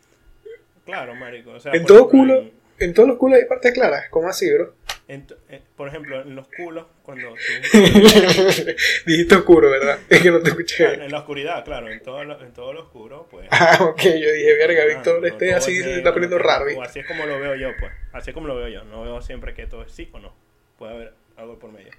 Claro, 0.84 1.14
marico. 1.14 1.50
O 1.52 1.60
sea, 1.60 1.72
En 1.72 1.84
todo 1.86 2.08
culo, 2.08 2.38
en- 2.38 2.52
en 2.78 2.94
todos 2.94 3.08
los 3.08 3.18
culos 3.18 3.38
hay 3.38 3.44
partes 3.46 3.72
claras. 3.72 4.08
¿Cómo 4.10 4.28
así, 4.28 4.52
bro? 4.52 4.74
En- 5.08 5.26
en- 5.48 5.62
por 5.76 5.88
ejemplo, 5.88 6.20
en 6.22 6.34
los 6.34 6.48
culos, 6.48 6.86
cuando 7.02 7.28
tú... 7.34 7.78
Dijiste 9.06 9.34
oscuro, 9.36 9.70
¿verdad? 9.70 9.98
Es 10.08 10.20
que 10.22 10.30
no 10.30 10.40
te 10.40 10.50
escuché. 10.50 10.94
En 10.94 11.10
la 11.12 11.18
oscuridad, 11.20 11.64
claro, 11.64 11.88
en 11.90 12.02
todo 12.02 12.24
lo, 12.24 12.40
en 12.40 12.52
todo 12.52 12.72
lo 12.72 12.82
oscuro, 12.82 13.28
pues. 13.30 13.46
Ah, 13.50 13.78
ok, 13.82 14.02
yo 14.02 14.32
dije, 14.32 14.54
verga, 14.56 14.82
ah, 14.82 14.86
Víctor, 14.86 15.20
no 15.20 15.26
este 15.26 15.54
así 15.54 15.80
se 15.80 15.96
está 15.98 16.12
poniendo 16.12 16.38
raro. 16.38 16.66
O 16.76 16.82
así 16.82 17.00
es 17.00 17.06
como 17.06 17.24
lo 17.26 17.38
veo 17.38 17.54
yo, 17.54 17.70
pues. 17.78 17.92
Así 18.12 18.30
es 18.30 18.34
como 18.34 18.48
lo 18.48 18.56
veo 18.56 18.68
yo. 18.68 18.84
No 18.84 19.02
veo 19.02 19.20
siempre 19.22 19.54
que 19.54 19.66
todo 19.66 19.82
es 19.82 19.92
sí 19.92 20.08
o 20.12 20.18
no. 20.18 20.34
Puede 20.78 20.94
haber 20.94 21.12
algo 21.36 21.58
por 21.58 21.72
medio. 21.72 21.90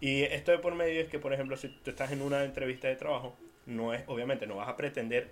Y 0.00 0.22
esto 0.22 0.50
de 0.52 0.58
por 0.58 0.74
medio 0.74 1.00
es 1.02 1.08
que, 1.08 1.18
por 1.18 1.32
ejemplo, 1.32 1.56
si 1.56 1.68
tú 1.68 1.90
estás 1.90 2.10
en 2.12 2.22
una 2.22 2.42
entrevista 2.44 2.88
de 2.88 2.96
trabajo, 2.96 3.36
no 3.66 3.92
es, 3.94 4.02
obviamente, 4.06 4.46
no 4.46 4.56
vas 4.56 4.68
a 4.68 4.76
pretender 4.76 5.28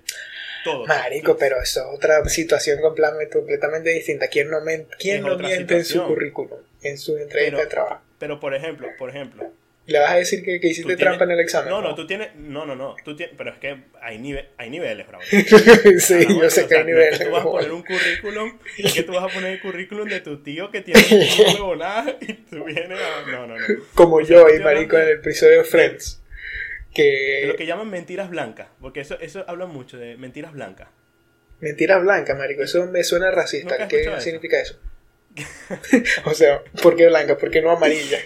todo. 0.62 0.86
Marico, 0.86 1.36
pero 1.38 1.56
eso 1.60 1.80
es 1.80 1.96
otra 1.96 2.22
situación 2.28 2.78
completamente, 2.80 3.32
completamente 3.36 3.90
distinta. 3.90 4.28
¿Quién 4.28 4.50
no, 4.50 4.60
men- 4.60 4.86
quién 4.98 5.22
no 5.22 5.36
miente 5.38 5.74
en 5.76 5.84
su 5.84 5.92
situación. 5.92 6.06
currículum, 6.14 6.58
en 6.82 6.98
su 6.98 7.16
entrevista 7.16 7.56
Pero- 7.56 7.58
de 7.58 7.66
trabajo? 7.66 8.02
Pero, 8.18 8.40
por 8.40 8.54
ejemplo, 8.54 8.88
por 8.98 9.10
ejemplo. 9.10 9.52
¿Le 9.86 9.98
vas 10.00 10.10
a 10.10 10.16
decir 10.16 10.44
que, 10.44 10.60
que 10.60 10.66
hiciste 10.68 10.96
trampa 10.98 11.24
en 11.24 11.30
el 11.30 11.40
examen? 11.40 11.70
No, 11.70 11.80
no, 11.80 11.94
tú 11.94 12.06
tienes. 12.06 12.34
No, 12.34 12.66
no, 12.66 12.76
no. 12.76 12.94
Tú 13.06 13.16
tienes, 13.16 13.34
pero 13.38 13.50
es 13.52 13.58
que 13.58 13.84
hay, 14.02 14.18
nive- 14.18 14.48
hay 14.58 14.68
niveles, 14.68 15.06
bravo. 15.08 15.24
sí, 15.30 16.14
Ah, 16.14 16.26
yo 16.42 16.50
sé 16.50 16.64
o 16.64 16.68
que 16.68 16.74
hay 16.74 16.80
no 16.82 16.86
niveles. 16.88 17.12
es 17.14 17.18
que 17.20 17.24
tú 17.24 17.30
vas 17.30 17.40
a 17.40 17.44
poner 17.50 17.72
un 17.72 17.82
currículum, 17.82 18.58
es 18.76 18.92
que 18.92 19.02
tú 19.04 19.12
vas 19.14 19.24
a 19.24 19.28
poner 19.34 19.52
el 19.54 19.60
currículum 19.62 20.06
de 20.08 20.20
tu 20.20 20.42
tío 20.42 20.70
que 20.70 20.82
tiene 20.82 21.00
un 21.10 21.54
huevonada 21.54 22.16
y 22.20 22.32
tú 22.34 22.64
vienes 22.64 22.98
a... 23.00 23.30
No, 23.30 23.46
no, 23.46 23.56
no. 23.56 23.64
Como 23.94 24.16
O 24.16 24.24
sea, 24.24 24.36
yo 24.36 24.54
y 24.54 24.58
marico 24.58 24.96
en 24.98 25.02
el 25.04 25.08
episodio 25.14 25.58
de 25.58 25.64
Friends. 25.64 26.22
De 26.94 27.44
lo 27.46 27.52
Que 27.52 27.58
que 27.58 27.66
llaman 27.66 27.88
mentiras 27.88 28.28
blancas, 28.28 28.68
porque 28.80 29.00
eso, 29.00 29.18
eso 29.20 29.44
habla 29.48 29.64
mucho 29.66 29.96
de 29.96 30.16
mentiras 30.18 30.52
blancas. 30.52 30.88
mentiras 31.60 32.02
blancas, 32.02 32.36
marico, 32.36 32.62
eso 32.62 32.84
me 32.86 33.04
suena 33.04 33.26
¿Nunca 33.28 33.40
racista. 33.40 33.88
¿Qué 33.88 34.02
eso? 34.02 34.20
significa 34.20 34.60
eso? 34.60 34.78
o 36.24 36.34
sea, 36.34 36.62
¿por 36.82 36.96
qué 36.96 37.06
blanca? 37.08 37.36
¿Por 37.36 37.50
qué 37.50 37.62
no 37.62 37.70
amarilla? 37.70 38.18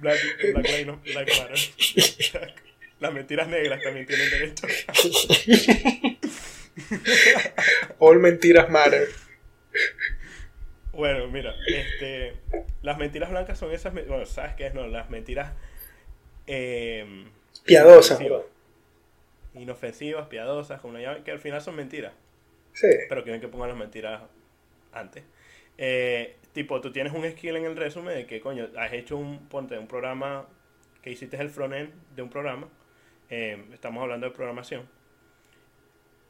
Black, 0.00 0.18
black, 0.54 0.86
no- 0.86 1.00
black 1.04 1.28
matter. 1.38 1.58
Las 3.00 3.12
mentiras 3.14 3.48
negras 3.48 3.82
también 3.82 4.06
tienen 4.06 4.30
derecho. 4.30 4.66
All 7.98 8.18
mentiras 8.18 8.68
matter. 8.70 9.08
Bueno, 10.92 11.28
mira, 11.28 11.54
este, 11.66 12.34
las 12.82 12.98
mentiras 12.98 13.30
blancas 13.30 13.58
son 13.58 13.72
esas, 13.72 13.94
bueno, 13.94 14.26
¿sabes 14.26 14.54
qué 14.54 14.66
es? 14.66 14.74
No, 14.74 14.86
las 14.86 15.08
mentiras 15.08 15.52
eh, 16.46 17.26
Piadosas, 17.64 18.20
inofensivas. 18.20 18.42
Inofensivas, 19.54 20.28
piadosas, 20.28 20.80
como 20.80 20.92
lo 20.94 21.00
llaman, 21.00 21.24
que 21.24 21.30
al 21.30 21.38
final 21.38 21.60
son 21.62 21.76
mentiras. 21.76 22.12
Sí. 22.72 22.86
pero 23.08 23.24
quieren 23.24 23.40
que 23.40 23.48
pongan 23.48 23.68
las 23.70 23.78
mentiras 23.78 24.22
antes. 24.92 25.24
Eh, 25.82 26.36
tipo, 26.52 26.78
tú 26.82 26.92
tienes 26.92 27.14
un 27.14 27.24
skill 27.30 27.56
en 27.56 27.64
el 27.64 27.74
resumen 27.74 28.14
de 28.14 28.26
que, 28.26 28.38
coño, 28.40 28.68
has 28.76 28.92
hecho 28.92 29.16
un, 29.16 29.48
ponte, 29.48 29.78
un 29.78 29.86
programa, 29.86 30.46
que 31.00 31.10
hiciste 31.10 31.38
el 31.38 31.48
frontend 31.48 31.90
de 32.14 32.20
un 32.20 32.28
programa, 32.28 32.68
eh, 33.30 33.64
estamos 33.72 34.02
hablando 34.02 34.26
de 34.26 34.32
programación, 34.32 34.86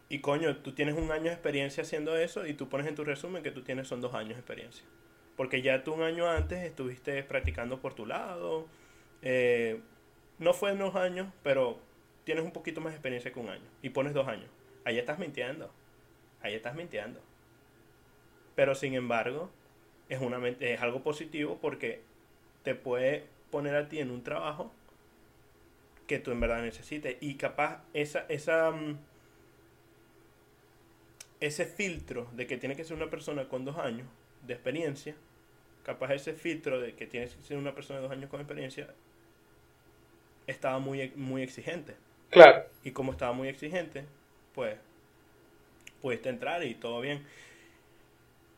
y 0.09 0.21
coño, 0.21 0.57
tú 0.59 0.73
tienes 0.73 0.95
un 0.95 1.11
año 1.11 1.25
de 1.25 1.33
experiencia 1.33 1.83
haciendo 1.83 2.17
eso 2.17 2.47
y 2.47 2.55
tú 2.55 2.69
pones 2.69 2.87
en 2.87 2.95
tu 2.95 3.05
resumen 3.05 3.43
que 3.43 3.51
tú 3.51 3.63
tienes 3.63 3.89
son 3.89 4.01
dos 4.01 4.15
años 4.15 4.31
de 4.35 4.41
experiencia. 4.41 4.85
Porque 5.37 5.63
ya 5.63 5.83
tú 5.85 5.95
un 5.95 6.03
año 6.03 6.29
antes 6.29 6.61
estuviste 6.65 7.23
practicando 7.25 7.81
por 7.81 7.95
tu 7.95 8.07
lado, 8.07 8.69
eh, 9.23 9.81
no 10.39 10.53
fue 10.55 10.71
en 10.71 10.79
dos 10.79 10.95
años, 10.95 11.29
pero 11.43 11.81
tienes 12.25 12.45
un 12.45 12.53
poquito 12.53 12.81
más 12.81 12.93
de 12.93 12.99
experiencia 12.99 13.33
que 13.33 13.41
un 13.41 13.49
año, 13.49 13.67
y 13.83 13.91
pones 13.91 14.15
dos 14.15 14.29
años. 14.29 14.51
Ahí 14.85 14.99
estás 14.99 15.19
mintiendo 15.19 15.73
ahí 16.43 16.55
estás 16.55 16.75
mintiendo. 16.75 17.21
Pero 18.55 18.75
sin 18.75 18.95
embargo, 18.95 19.51
es, 20.09 20.21
una, 20.21 20.47
es 20.49 20.81
algo 20.81 21.03
positivo 21.03 21.59
porque 21.61 22.01
te 22.63 22.75
puede 22.75 23.25
poner 23.51 23.75
a 23.77 23.89
ti 23.89 23.99
en 23.99 24.11
un 24.11 24.23
trabajo 24.23 24.73
que 26.07 26.19
tú 26.19 26.33
en 26.33 26.41
verdad 26.41 26.63
necesites. 26.63 27.17
Y 27.21 27.35
capaz 27.35 27.83
esa, 27.95 28.27
esa, 28.29 28.71
mm, 28.73 28.99
ese 31.41 31.65
filtro 31.67 32.29
de 32.33 32.47
que 32.47 32.57
tiene 32.57 32.77
que 32.77 32.85
ser 32.85 32.97
una 32.97 33.09
persona 33.09 33.49
con 33.49 33.65
dos 33.65 33.79
años 33.79 34.09
de 34.47 34.55
experiencia, 34.55 35.15
capaz 35.85 36.13
ese 36.15 36.35
filtro 36.35 36.81
de 36.81 36.95
que 36.95 37.07
tiene 37.07 37.27
que 37.27 37.43
ser 37.43 37.57
una 37.57 37.75
persona 37.75 38.01
de 38.01 38.03
dos 38.05 38.13
años 38.13 38.29
con 38.29 38.41
experiencia, 38.41 38.89
estaba 40.47 40.79
muy, 40.79 41.13
muy 41.17 41.43
exigente. 41.43 41.95
Claro. 42.31 42.65
Y 42.85 42.91
como 42.91 43.13
estaba 43.13 43.33
muy 43.33 43.49
exigente, 43.49 44.05
pues 44.55 44.77
pudiste 46.03 46.29
entrar 46.29 46.65
y 46.65 46.75
todo 46.75 47.01
bien. 47.01 47.25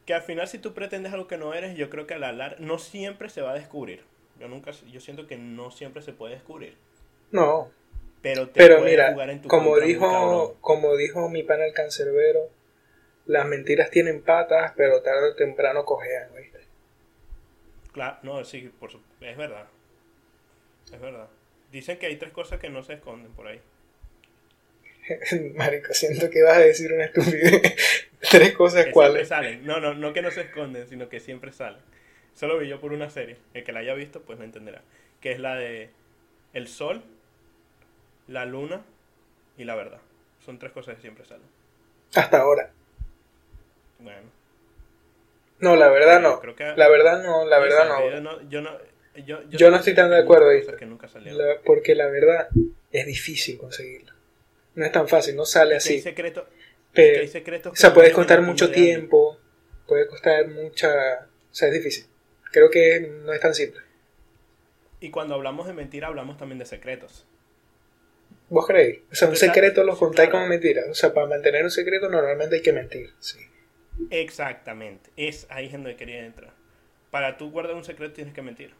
Que 0.06 0.14
al 0.14 0.22
final 0.22 0.48
si 0.48 0.58
tú 0.58 0.74
pretendes 0.74 1.12
algo 1.12 1.26
que 1.28 1.38
no 1.38 1.54
eres, 1.54 1.76
yo 1.76 1.90
creo 1.90 2.06
que 2.06 2.14
a 2.14 2.18
la 2.18 2.32
larga 2.32 2.56
no 2.60 2.78
siempre 2.78 3.28
se 3.30 3.42
va 3.42 3.52
a 3.52 3.54
descubrir. 3.54 4.04
Yo 4.38 4.48
nunca 4.48 4.72
yo 4.72 5.00
siento 5.00 5.26
que 5.26 5.36
no 5.38 5.70
siempre 5.70 6.02
se 6.02 6.12
puede 6.12 6.34
descubrir, 6.34 6.76
No. 7.30 7.70
pero 8.22 8.48
te 8.48 8.60
Pero 8.60 8.76
puede 8.78 8.90
mira, 8.90 9.12
jugar 9.12 9.30
en 9.30 9.42
tu 9.42 9.48
como 9.48 9.78
dijo, 9.78 10.56
como 10.60 10.96
dijo 10.96 11.28
mi 11.28 11.42
pana 11.42 11.66
el 11.66 11.74
cancerbero, 11.74 12.48
las 13.26 13.46
mentiras 13.46 13.90
tienen 13.90 14.22
patas, 14.22 14.72
pero 14.76 15.02
tarde 15.02 15.30
o 15.30 15.36
temprano 15.36 15.84
cojean, 15.84 16.30
¿viste? 16.36 16.60
Claro, 17.92 18.18
no, 18.22 18.44
sí, 18.44 18.70
por 18.80 18.90
su- 18.90 19.00
es 19.20 19.36
verdad. 19.36 19.66
Es 20.92 21.00
verdad. 21.00 21.28
Dicen 21.72 21.98
que 21.98 22.06
hay 22.06 22.16
tres 22.18 22.32
cosas 22.32 22.60
que 22.60 22.70
no 22.70 22.82
se 22.84 22.92
esconden 22.94 23.32
por 23.32 23.48
ahí. 23.48 23.60
Marico, 25.54 25.92
siento 25.94 26.30
que 26.30 26.42
vas 26.42 26.56
a 26.56 26.60
decir 26.60 26.92
una 26.92 27.04
estupidez. 27.04 27.74
Tres 28.30 28.52
cosas 28.54 28.84
Que 28.86 28.92
siempre 28.92 28.92
cuáles. 28.92 29.28
salen. 29.28 29.66
No, 29.66 29.80
no, 29.80 29.94
no 29.94 30.12
que 30.12 30.22
no 30.22 30.30
se 30.30 30.42
esconden, 30.42 30.86
sino 30.86 31.08
que 31.08 31.20
siempre 31.20 31.52
salen. 31.52 31.80
Solo 32.34 32.58
vi 32.58 32.68
yo 32.68 32.80
por 32.80 32.92
una 32.92 33.10
serie. 33.10 33.36
El 33.54 33.64
que 33.64 33.72
la 33.72 33.80
haya 33.80 33.94
visto, 33.94 34.22
pues 34.22 34.38
lo 34.38 34.44
entenderá. 34.44 34.82
Que 35.20 35.32
es 35.32 35.38
la 35.40 35.54
de 35.56 35.90
el 36.54 36.68
sol, 36.68 37.02
la 38.28 38.44
luna 38.46 38.82
y 39.58 39.64
la 39.64 39.74
verdad. 39.74 39.98
Son 40.44 40.58
tres 40.58 40.72
cosas 40.72 40.94
que 40.96 41.02
siempre 41.02 41.24
salen. 41.24 41.46
Hasta 42.14 42.38
ahora. 42.40 42.70
Bueno. 43.98 44.28
No, 45.60 45.76
la 45.76 45.88
verdad 45.88 46.20
no. 46.20 46.40
Creo 46.40 46.56
que- 46.56 46.72
La 46.76 46.88
verdad 46.88 47.22
no, 47.22 47.44
la 47.46 47.58
verdad 47.58 47.86
Yo 48.10 48.20
no. 48.20 48.32
no. 48.40 48.48
Yo 48.50 48.60
no, 48.60 48.70
yo, 49.26 49.42
Yo 49.50 49.70
no 49.70 49.76
estoy 49.76 49.94
tan 49.94 50.10
de 50.10 50.18
acuerdo, 50.18 50.48
que 50.78 50.86
nunca. 50.86 51.08
La- 51.24 51.60
porque 51.64 51.94
la 51.94 52.06
verdad 52.08 52.48
es 52.90 53.06
difícil 53.06 53.58
conseguirla. 53.58 54.14
No 54.74 54.84
es 54.86 54.92
tan 54.92 55.06
fácil, 55.06 55.36
no 55.36 55.44
sale 55.44 55.76
así. 55.76 56.00
secretos. 56.00 56.44
Pero- 56.92 57.14
que 57.14 57.20
hay 57.20 57.28
secretos 57.28 57.72
o 57.72 57.76
sea, 57.76 57.90
que 57.90 57.94
puede 57.94 58.10
no 58.10 58.16
costar 58.16 58.42
mucho 58.42 58.70
tiempo, 58.70 59.38
puede 59.86 60.06
costar 60.06 60.48
mucha... 60.48 60.88
O 61.50 61.54
sea, 61.54 61.68
es 61.68 61.74
difícil. 61.74 62.06
Creo 62.50 62.70
que 62.70 63.00
no 63.00 63.32
es 63.32 63.40
tan 63.40 63.54
simple. 63.54 63.80
Y 65.00 65.10
cuando 65.10 65.34
hablamos 65.34 65.66
de 65.66 65.72
mentira, 65.72 66.08
hablamos 66.08 66.38
también 66.38 66.58
de 66.58 66.66
secretos. 66.66 67.26
¿Vos 68.48 68.66
creéis? 68.66 69.00
O 69.10 69.14
sea, 69.14 69.28
un 69.28 69.36
secreto 69.36 69.82
lo 69.82 69.96
contáis 69.96 70.28
claro. 70.28 70.44
como 70.44 70.48
mentira. 70.48 70.82
O 70.90 70.94
sea, 70.94 71.12
para 71.12 71.26
mantener 71.26 71.64
un 71.64 71.70
secreto 71.70 72.08
normalmente 72.08 72.56
hay 72.56 72.62
que 72.62 72.72
mentir. 72.72 73.10
Sí. 73.18 73.38
Exactamente. 74.10 75.10
Es 75.16 75.46
ahí 75.50 75.66
es 75.66 75.72
donde 75.72 75.96
quería 75.96 76.24
entrar. 76.24 76.52
Para 77.10 77.36
tú 77.36 77.50
guardar 77.50 77.74
un 77.74 77.84
secreto 77.84 78.14
tienes 78.14 78.34
que 78.34 78.42
mentir. 78.42 78.74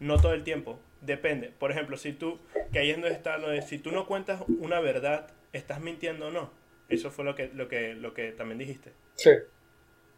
No 0.00 0.18
todo 0.18 0.32
el 0.32 0.42
tiempo. 0.42 0.80
Depende. 1.00 1.52
Por 1.58 1.70
ejemplo, 1.70 1.96
si 1.96 2.12
tú, 2.12 2.38
que 2.72 2.78
ahí 2.78 2.90
es 2.90 2.96
donde 2.96 3.12
está 3.12 3.38
lo 3.38 3.50
de, 3.50 3.62
si 3.62 3.78
tú 3.78 3.92
no 3.92 4.06
cuentas 4.06 4.42
una 4.48 4.80
verdad, 4.80 5.28
¿estás 5.52 5.80
mintiendo 5.80 6.28
o 6.28 6.30
no? 6.30 6.50
Eso 6.94 7.10
fue 7.10 7.24
lo 7.24 7.34
que, 7.34 7.48
lo 7.54 7.68
que, 7.68 7.94
lo 7.94 8.12
que 8.14 8.32
también 8.32 8.58
dijiste. 8.58 8.92
Sí. 9.14 9.30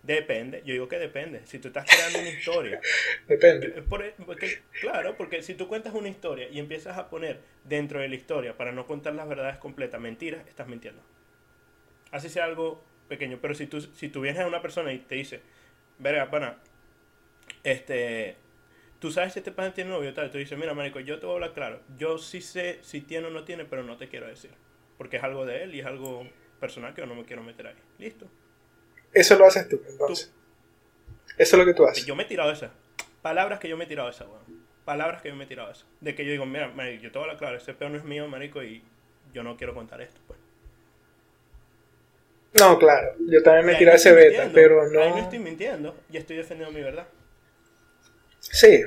Depende, 0.02 0.62
yo 0.66 0.74
digo 0.74 0.86
que 0.86 0.98
depende. 0.98 1.46
Si 1.46 1.58
tú 1.58 1.68
estás 1.68 1.86
creando 1.88 2.18
una 2.18 2.28
historia. 2.28 2.78
Depende. 3.26 3.68
Por- 3.82 4.12
porque- 4.26 4.60
claro, 4.80 5.16
porque 5.16 5.42
si 5.42 5.54
tú 5.54 5.66
cuentas 5.66 5.94
una 5.94 6.10
historia 6.10 6.46
y 6.50 6.58
empiezas 6.58 6.98
a 6.98 7.08
poner 7.08 7.40
dentro 7.64 8.00
de 8.00 8.08
la 8.08 8.14
historia 8.14 8.54
para 8.56 8.70
no 8.72 8.86
contar 8.86 9.14
las 9.14 9.26
verdades 9.26 9.56
completas 9.56 10.00
mentiras, 10.00 10.46
estás 10.46 10.68
mintiendo. 10.68 11.00
Así 12.10 12.28
sea 12.28 12.44
algo 12.44 12.84
pequeño. 13.08 13.38
Pero 13.40 13.54
si 13.54 13.66
tú, 13.66 13.80
si 13.80 14.08
tú 14.10 14.20
vienes 14.20 14.42
a 14.42 14.46
una 14.46 14.60
persona 14.60 14.92
y 14.92 14.98
te 14.98 15.14
dice, 15.14 15.40
verga, 15.98 16.30
pana, 16.30 16.58
este, 17.62 18.36
tú 18.98 19.10
sabes 19.10 19.32
si 19.32 19.38
este 19.38 19.52
pana 19.52 19.72
tiene 19.72 19.90
novio 19.90 20.10
y 20.10 20.14
tal, 20.14 20.30
tú 20.30 20.36
dices, 20.38 20.58
mira, 20.58 20.74
marico, 20.74 21.00
yo 21.00 21.18
te 21.18 21.26
voy 21.26 21.32
a 21.32 21.36
hablar 21.36 21.54
claro. 21.54 21.80
Yo 21.96 22.18
sí 22.18 22.40
sé 22.42 22.78
si 22.82 23.00
tiene 23.00 23.28
o 23.28 23.30
no 23.30 23.44
tiene, 23.44 23.64
pero 23.64 23.82
no 23.82 23.96
te 23.96 24.08
quiero 24.08 24.26
decir. 24.26 24.50
Porque 24.98 25.16
es 25.16 25.24
algo 25.24 25.46
de 25.46 25.62
él 25.64 25.74
y 25.74 25.80
es 25.80 25.86
algo 25.86 26.28
personal 26.60 26.94
que 26.94 27.00
yo 27.02 27.06
no 27.06 27.14
me 27.14 27.24
quiero 27.24 27.42
meter 27.42 27.66
ahí. 27.68 27.76
Listo. 27.98 28.26
Eso 29.12 29.36
lo 29.36 29.46
haces 29.46 29.68
tú, 29.68 29.80
entonces. 29.88 30.32
Eso 31.38 31.56
es 31.56 31.58
lo 31.58 31.64
que 31.66 31.74
tú 31.74 31.86
haces. 31.86 32.04
Yo 32.04 32.14
me 32.16 32.24
he 32.24 32.26
tirado 32.26 32.50
esa. 32.50 32.70
Palabras 33.22 33.58
que 33.58 33.68
yo 33.68 33.76
me 33.76 33.84
he 33.84 33.86
tirado 33.86 34.08
esa, 34.08 34.24
weón. 34.24 34.64
Palabras 34.84 35.22
que 35.22 35.28
yo 35.28 35.34
me 35.36 35.44
he 35.44 35.46
tirado 35.46 35.70
esa. 35.70 35.84
De 36.00 36.14
que 36.14 36.24
yo 36.24 36.30
digo, 36.32 36.46
mira, 36.46 36.68
marico, 36.68 37.02
yo 37.04 37.12
te 37.12 37.18
voy 37.18 37.30
a 37.30 37.36
claro, 37.36 37.56
ese 37.56 37.74
peor 37.74 37.90
no 37.90 37.96
es 37.96 38.04
mío, 38.04 38.28
marico, 38.28 38.62
y 38.62 38.82
yo 39.32 39.42
no 39.42 39.56
quiero 39.56 39.74
contar 39.74 40.00
esto, 40.00 40.20
pues. 40.26 40.38
No, 42.54 42.78
claro. 42.78 43.14
Yo 43.18 43.42
también 43.42 43.66
me 43.66 43.74
tiré 43.74 43.90
no 43.90 43.96
ese 43.96 44.12
beta, 44.12 44.50
pero 44.52 44.82
Ahí 44.82 44.90
no 44.92 45.16
no. 45.16 45.18
estoy 45.18 45.38
mintiendo 45.40 45.96
y 46.10 46.16
estoy 46.18 46.36
defendiendo 46.36 46.76
mi 46.76 46.84
verdad. 46.84 47.06
Sí, 48.38 48.84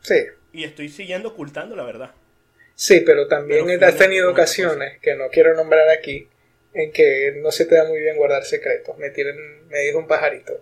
sí. 0.00 0.14
Y 0.52 0.64
estoy 0.64 0.88
siguiendo 0.88 1.30
ocultando 1.30 1.76
la 1.76 1.82
verdad. 1.82 2.12
Sí, 2.74 3.02
pero 3.04 3.28
también 3.28 3.66
Pero 3.66 3.86
has 3.86 3.96
tenido 3.96 4.30
ocasiones, 4.30 4.98
que 5.00 5.14
no 5.14 5.28
quiero 5.30 5.54
nombrar 5.54 5.88
aquí, 5.90 6.28
en 6.74 6.92
que 6.92 7.34
no 7.42 7.50
se 7.52 7.66
te 7.66 7.74
da 7.76 7.84
muy 7.88 8.00
bien 8.00 8.16
guardar 8.16 8.44
secretos. 8.44 8.96
Me, 8.98 9.10
tienen, 9.10 9.68
me 9.68 9.78
dijo 9.80 9.98
un 9.98 10.06
pajarito. 10.06 10.52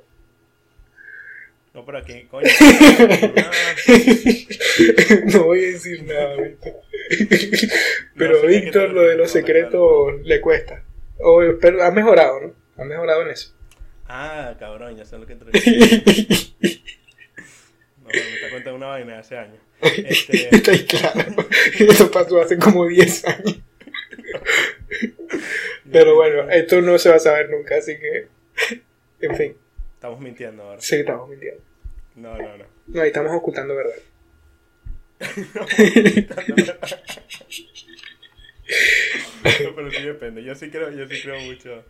No 1.72 1.84
por 1.84 1.96
aquí, 1.96 2.24
coño. 2.24 2.48
No 5.26 5.44
voy 5.44 5.64
a 5.64 5.68
decir 5.68 6.02
nada, 6.04 6.34
Víctor. 6.42 6.74
Pero 8.16 8.42
No 8.42 8.48
Víctor 8.48 8.90
lo 8.90 9.02
de 9.02 9.16
los 9.16 9.30
secretos 9.30 10.20
le 10.24 10.40
cuesta. 10.40 10.82
O, 11.18 11.40
pero 11.60 11.82
ha 11.84 11.90
mejorado, 11.90 12.40
¿no? 12.40 12.54
Ha 12.76 12.84
mejorado 12.84 13.22
en 13.22 13.28
eso. 13.30 13.54
ah, 14.08 14.56
cabrón, 14.58 14.96
ya 14.96 15.04
sé 15.04 15.16
lo 15.18 15.26
que 15.26 15.36
te. 15.36 15.44
No, 17.98 18.08
me 18.08 18.34
está 18.34 18.50
contando 18.50 18.74
una 18.76 18.86
vaina 18.88 19.12
de 19.14 19.18
hace 19.18 19.36
años. 19.38 19.58
Este, 19.82 20.54
Está 20.54 20.72
ahí 20.72 20.84
claro. 20.86 21.46
Eso 21.78 22.10
pasó 22.10 22.40
hace 22.42 22.58
como 22.58 22.86
10 22.86 23.24
años. 23.26 23.58
Pero 25.92 26.14
bueno, 26.14 26.50
esto 26.50 26.80
no 26.80 26.98
se 26.98 27.10
va 27.10 27.16
a 27.16 27.20
saber 27.20 27.50
nunca, 27.50 27.76
así 27.76 27.98
que. 27.98 28.28
En 29.20 29.36
fin, 29.36 29.56
Estamos 30.00 30.20
mintiendo 30.20 30.62
ahora. 30.62 30.80
sí, 30.80 30.96
estamos 30.96 31.28
mintiendo. 31.28 31.62
No, 32.16 32.36
no, 32.38 32.56
no. 32.56 32.64
No, 32.86 33.02
ahí 33.02 33.08
estamos 33.08 33.32
ocultando 33.34 33.76
verdad. 33.76 33.92
No, 39.62 39.74
pero 39.74 39.90
sí 39.90 40.02
depende. 40.02 40.42
Yo 40.42 40.54
sí 40.54 40.70
creo, 40.70 40.90
yo 40.90 41.06
sí 41.06 41.20
creo 41.20 41.40
mucho. 41.40 41.84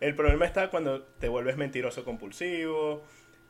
El 0.00 0.16
problema 0.16 0.46
está 0.46 0.70
cuando 0.70 1.02
te 1.02 1.28
vuelves 1.28 1.56
mentiroso 1.56 2.04
compulsivo, 2.04 3.04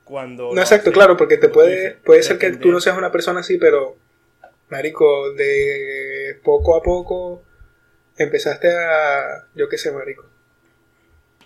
cuando... 0.04 0.52
No, 0.52 0.60
exacto, 0.60 0.90
haces, 0.90 0.92
claro, 0.92 1.16
porque 1.16 1.38
te 1.38 1.48
puede, 1.48 1.70
dices, 1.70 1.96
puede 2.04 2.22
ser 2.22 2.38
que 2.38 2.50
tú 2.50 2.72
no 2.72 2.80
seas 2.80 2.98
una 2.98 3.12
persona 3.12 3.40
así, 3.40 3.56
pero, 3.56 3.96
marico, 4.68 5.32
de 5.32 6.38
poco 6.42 6.76
a 6.76 6.82
poco 6.82 7.43
empezaste 8.16 8.68
a, 8.76 9.46
yo 9.54 9.68
qué 9.68 9.78
sé, 9.78 9.92
marico, 9.92 10.28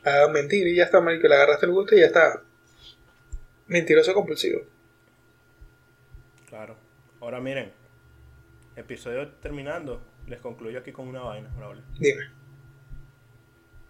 a 0.04 0.28
mentir 0.28 0.66
y 0.66 0.76
ya 0.76 0.84
está, 0.84 1.00
marico, 1.00 1.28
le 1.28 1.34
agarraste 1.34 1.66
el 1.66 1.72
gusto 1.72 1.94
y 1.94 2.00
ya 2.00 2.06
está. 2.06 2.42
Mentiroso 3.66 4.14
compulsivo. 4.14 4.62
Claro. 6.48 6.76
Ahora 7.20 7.40
miren, 7.40 7.72
episodio 8.76 9.28
terminando, 9.34 10.00
les 10.26 10.40
concluyo 10.40 10.78
aquí 10.78 10.92
con 10.92 11.08
una 11.08 11.20
vaina, 11.20 11.50
Braulio. 11.56 11.82
Dime. 11.98 12.30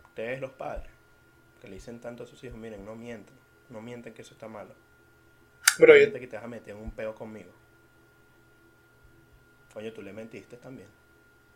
Ustedes 0.04 0.40
los 0.40 0.50
padres, 0.50 0.90
que 1.60 1.68
le 1.68 1.74
dicen 1.74 2.00
tanto 2.00 2.24
a 2.24 2.26
sus 2.26 2.42
hijos, 2.42 2.58
miren, 2.58 2.84
no 2.84 2.96
mienten, 2.96 3.36
no 3.68 3.80
mienten 3.80 4.14
que 4.14 4.22
eso 4.22 4.34
está 4.34 4.48
malo. 4.48 4.74
Bro, 5.78 5.94
no 5.94 6.00
yo, 6.00 6.12
que 6.12 6.26
te 6.26 6.36
vas 6.36 6.44
a 6.44 6.48
meter 6.48 6.74
en 6.74 6.82
un 6.82 6.90
peo 6.90 7.14
conmigo. 7.14 7.52
Coño, 9.72 9.92
tú 9.92 10.02
le 10.02 10.12
mentiste 10.12 10.56
también. 10.56 10.88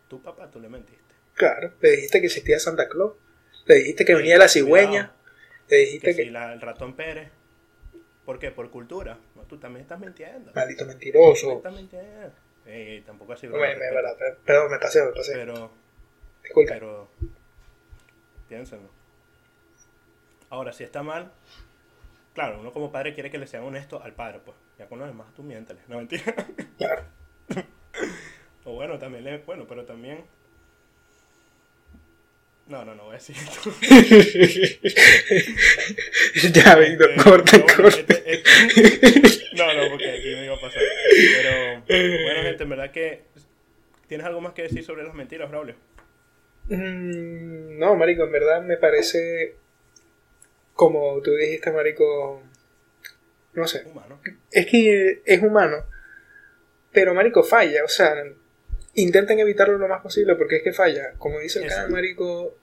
Tu 0.07 0.21
papá, 0.21 0.49
tú 0.49 0.61
le 0.61 0.69
mentiste. 0.69 1.02
Claro, 1.33 1.73
le 1.81 1.91
dijiste 1.91 2.19
que 2.19 2.27
existía 2.27 2.59
Santa 2.59 2.87
Claus, 2.89 3.13
le 3.65 3.75
dijiste 3.75 4.05
que 4.05 4.15
venía 4.15 4.37
la 4.37 4.47
cigüeña, 4.47 5.13
le 5.69 5.77
dijiste 5.77 6.07
Que 6.11 6.15
que... 6.15 6.23
si 6.23 6.29
la- 6.29 6.53
el 6.53 6.61
ratón 6.61 6.95
Pérez. 6.95 7.29
¿Por 8.25 8.39
qué? 8.39 8.51
Por 8.51 8.69
cultura. 8.71 9.17
No, 9.35 9.41
tú 9.43 9.57
también 9.57 9.81
estás 9.81 9.99
mintiendo. 9.99 10.51
Maldito 10.55 10.83
Tú 10.85 10.87
mentiroso. 10.89 11.57
estás 11.57 11.73
mintiendo. 11.73 12.31
Ey, 12.65 13.01
tampoco 13.01 13.33
así, 13.33 13.47
Me, 13.47 13.57
me, 13.57 13.75
verdad, 13.75 14.17
per- 14.17 14.37
perdón, 14.45 14.71
me 14.71 14.79
pasé, 14.79 15.03
me 15.03 15.11
pasé. 15.11 15.33
Pero, 15.33 15.69
Disculpa. 16.41 16.73
pero, 16.73 17.09
piénsenlo. 18.47 18.89
Ahora, 20.49 20.71
si 20.71 20.83
está 20.85 21.03
mal, 21.03 21.31
claro, 22.33 22.59
uno 22.61 22.71
como 22.71 22.91
padre 22.93 23.13
quiere 23.13 23.29
que 23.29 23.37
le 23.39 23.47
sean 23.47 23.63
honesto 23.63 24.01
al 24.01 24.13
padre, 24.13 24.39
pues. 24.45 24.55
Ya 24.79 24.87
con 24.87 24.99
los 24.99 25.07
demás 25.07 25.27
tú 25.35 25.43
miéntale. 25.43 25.81
No, 25.89 25.97
mentira. 25.97 26.23
Claro. 26.77 27.03
o 28.63 28.73
bueno, 28.73 28.97
también 28.99 29.23
le, 29.25 29.37
bueno, 29.39 29.65
pero 29.67 29.85
también... 29.85 30.23
No, 32.67 32.85
no, 32.85 32.95
no 32.95 33.03
voy 33.05 33.15
a 33.15 33.17
decir 33.17 33.35
esto. 33.35 33.71
ya, 36.53 36.75
Víctor, 36.75 37.11
Este, 37.11 37.23
corte, 37.23 37.51
pero 37.51 37.63
bueno, 37.65 37.83
corte. 37.83 37.99
este- 38.25 38.33
este- 38.33 39.55
no, 39.55 39.73
no, 39.73 39.89
porque 39.89 40.09
aquí 40.09 40.27
me 40.35 40.45
iba 40.45 40.55
a 40.55 40.59
pasar. 40.59 40.81
Pero, 41.37 41.83
bueno, 42.23 42.43
gente, 42.43 42.63
en 42.63 42.69
verdad 42.69 42.91
que... 42.91 43.21
¿Tienes 44.07 44.25
algo 44.27 44.41
más 44.41 44.53
que 44.53 44.63
decir 44.63 44.83
sobre 44.83 45.03
las 45.03 45.13
mentiras, 45.13 45.49
Braulio? 45.49 45.75
Mm, 46.69 47.77
no, 47.79 47.95
marico, 47.95 48.23
en 48.23 48.31
verdad 48.31 48.61
me 48.61 48.77
parece, 48.77 49.55
como 50.73 51.21
tú 51.21 51.31
dijiste, 51.35 51.71
marico, 51.71 52.43
no 53.53 53.67
sé, 53.67 53.83
Humano. 53.85 54.19
es 54.51 54.65
que 54.67 55.21
es 55.25 55.41
humano, 55.41 55.85
pero 56.91 57.13
marico 57.13 57.43
falla, 57.43 57.83
o 57.83 57.87
sea, 57.87 58.13
intenten 58.95 59.39
evitarlo 59.39 59.77
lo 59.77 59.87
más 59.87 60.01
posible 60.01 60.35
porque 60.35 60.57
es 60.57 60.63
que 60.63 60.73
falla, 60.73 61.13
como 61.17 61.39
dice 61.39 61.63
el 61.63 61.69
canal, 61.69 61.89
marico, 61.89 62.57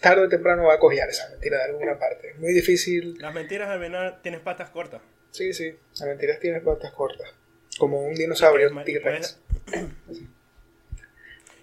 tarde 0.00 0.24
o 0.24 0.28
temprano 0.28 0.64
va 0.64 0.74
a 0.74 0.78
cojear 0.78 1.08
esa 1.08 1.28
mentira 1.30 1.58
de 1.58 1.64
alguna 1.64 1.98
parte, 1.98 2.30
es 2.30 2.38
muy 2.38 2.52
difícil, 2.52 3.16
Las 3.18 3.34
mentiras 3.34 3.68
al 3.68 3.82
final 3.82 4.20
tienes 4.22 4.40
patas 4.40 4.70
cortas. 4.70 5.00
sí, 5.30 5.52
sí, 5.52 5.76
la 5.98 6.06
mentira 6.06 6.38
tiene 6.38 6.60
patas 6.60 6.92
cortas, 6.92 7.32
como 7.78 8.00
un 8.02 8.14
dinosaurio, 8.14 8.70
T-Rex. 8.84 9.40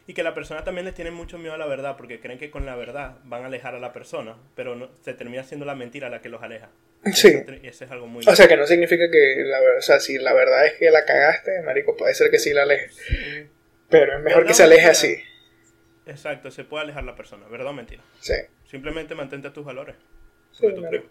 Y 0.10 0.13
que 0.13 0.24
la 0.24 0.34
persona 0.34 0.63
también 0.63 0.86
les 0.86 0.94
tiene 0.94 1.12
mucho 1.12 1.38
miedo 1.38 1.54
a 1.54 1.58
la 1.58 1.66
verdad 1.66 1.98
porque 1.98 2.22
creen 2.22 2.40
que 2.40 2.50
con 2.50 2.66
la 2.66 2.78
verdad 2.78 3.18
van 3.26 3.44
a 3.44 3.48
alejar 3.48 3.76
a 3.76 3.80
la 3.80 3.92
persona, 3.92 4.38
pero 4.56 4.74
no, 4.74 4.90
se 5.04 5.13
termina 5.13 5.44
siendo 5.44 5.66
la 5.66 5.76
mentira 5.76 6.10
la 6.10 6.22
que 6.22 6.30
los 6.30 6.42
aleja. 6.42 6.70
Sí. 7.13 7.44
Eso 7.63 7.84
es 7.84 7.92
algo 7.92 8.08
muy... 8.08 8.24
O 8.26 8.34
sea, 8.34 8.48
que 8.48 8.56
no 8.56 8.66
significa 8.66 9.12
que, 9.12 9.44
la, 9.44 9.60
o 9.78 9.82
sea, 9.82 10.00
si 10.00 10.18
la 10.18 10.34
verdad 10.34 10.66
es 10.66 10.76
que 10.76 10.90
la 10.92 11.04
cagaste, 11.04 11.62
marico, 11.62 11.98
puede 11.98 12.13
ser 12.13 12.32
que 12.32 12.40
sí 12.40 12.54
la 12.54 12.63
alejes. 12.63 12.96
Sí. 12.96 13.48
Pero 13.89 14.17
es 14.17 14.23
mejor 14.23 14.41
¿Verdad 14.41 14.47
que 14.47 14.54
se 14.54 14.63
aleje 14.63 14.88
así. 14.88 15.15
Exacto, 16.06 16.52
se 16.52 16.63
puede 16.63 16.84
alejar 16.84 17.04
la 17.04 17.15
persona, 17.15 17.47
¿verdad 17.47 17.67
o 17.67 17.73
mentira? 17.73 18.02
Sí. 18.19 18.36
Simplemente 18.65 19.15
mantente 19.15 19.50
a 19.50 19.54
tus 19.54 19.65
valores. 19.65 19.95
Sí, 20.52 20.67
marico. 20.67 20.88
creos. 20.89 21.06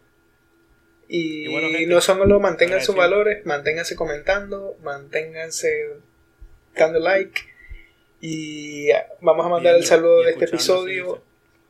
Y, 1.08 1.44
Y 1.44 1.52
bueno, 1.52 1.68
gente, 1.68 1.86
no 1.86 2.00
solo 2.00 2.40
mantengan 2.40 2.82
sus 2.82 2.96
valores, 2.96 3.44
manténganse 3.46 3.94
comentando, 3.94 4.76
manténganse 4.82 5.98
dando 6.74 6.98
like. 6.98 7.40
Y 8.20 8.90
ah, 8.90 9.06
vamos 9.20 9.46
a 9.46 9.48
mandar 9.48 9.76
el 9.76 9.84
saludo 9.84 10.22
de 10.22 10.32
este 10.32 10.46
episodio 10.46 11.22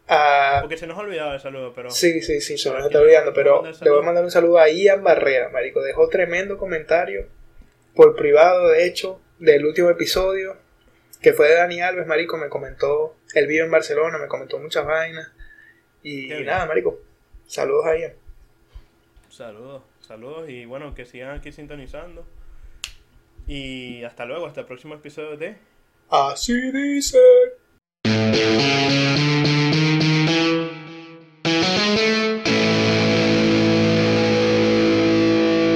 a... 0.08 0.58
Porque 0.62 0.76
se 0.76 0.86
nos 0.86 0.96
ha 0.96 1.00
olvidado 1.00 1.34
el 1.34 1.40
saludo, 1.40 1.72
pero... 1.74 1.90
Sí, 1.90 2.22
sí, 2.22 2.40
sí, 2.40 2.56
se 2.56 2.70
nos 2.70 2.84
está 2.84 3.00
olvidando, 3.00 3.32
pero 3.34 3.62
le 3.64 3.90
voy 3.90 4.00
a 4.00 4.04
mandar 4.06 4.24
un 4.24 4.30
saludo 4.30 4.58
a 4.58 4.68
Ian 4.68 5.02
Barrera, 5.02 5.48
marico. 5.50 5.82
Dejó 5.82 6.08
tremendo 6.08 6.56
comentario 6.56 7.26
por 7.94 8.14
privado, 8.14 8.68
de 8.68 8.86
hecho, 8.86 9.20
del 9.38 9.66
último 9.66 9.90
episodio, 9.90 10.56
que 11.26 11.32
fue 11.32 11.48
de 11.48 11.56
Dani 11.56 11.80
Alves, 11.80 12.06
marico. 12.06 12.36
Me 12.36 12.48
comentó, 12.48 13.16
él 13.34 13.48
vive 13.48 13.64
en 13.64 13.70
Barcelona, 13.72 14.16
me 14.16 14.28
comentó 14.28 14.60
muchas 14.60 14.86
vainas. 14.86 15.28
Y 16.00 16.26
bien. 16.26 16.46
nada, 16.46 16.66
marico. 16.66 17.00
Saludos 17.48 17.84
a. 17.84 17.94
Saludos, 19.28 19.82
saludos 19.98 20.48
y 20.48 20.66
bueno, 20.66 20.94
que 20.94 21.04
sigan 21.04 21.36
aquí 21.36 21.50
sintonizando. 21.50 22.24
Y 23.48 24.04
hasta 24.04 24.24
luego, 24.24 24.46
hasta 24.46 24.60
el 24.60 24.66
próximo 24.68 24.94
episodio 24.94 25.36
de... 25.36 25.56
Así 26.08 26.70
dice. 26.70 27.18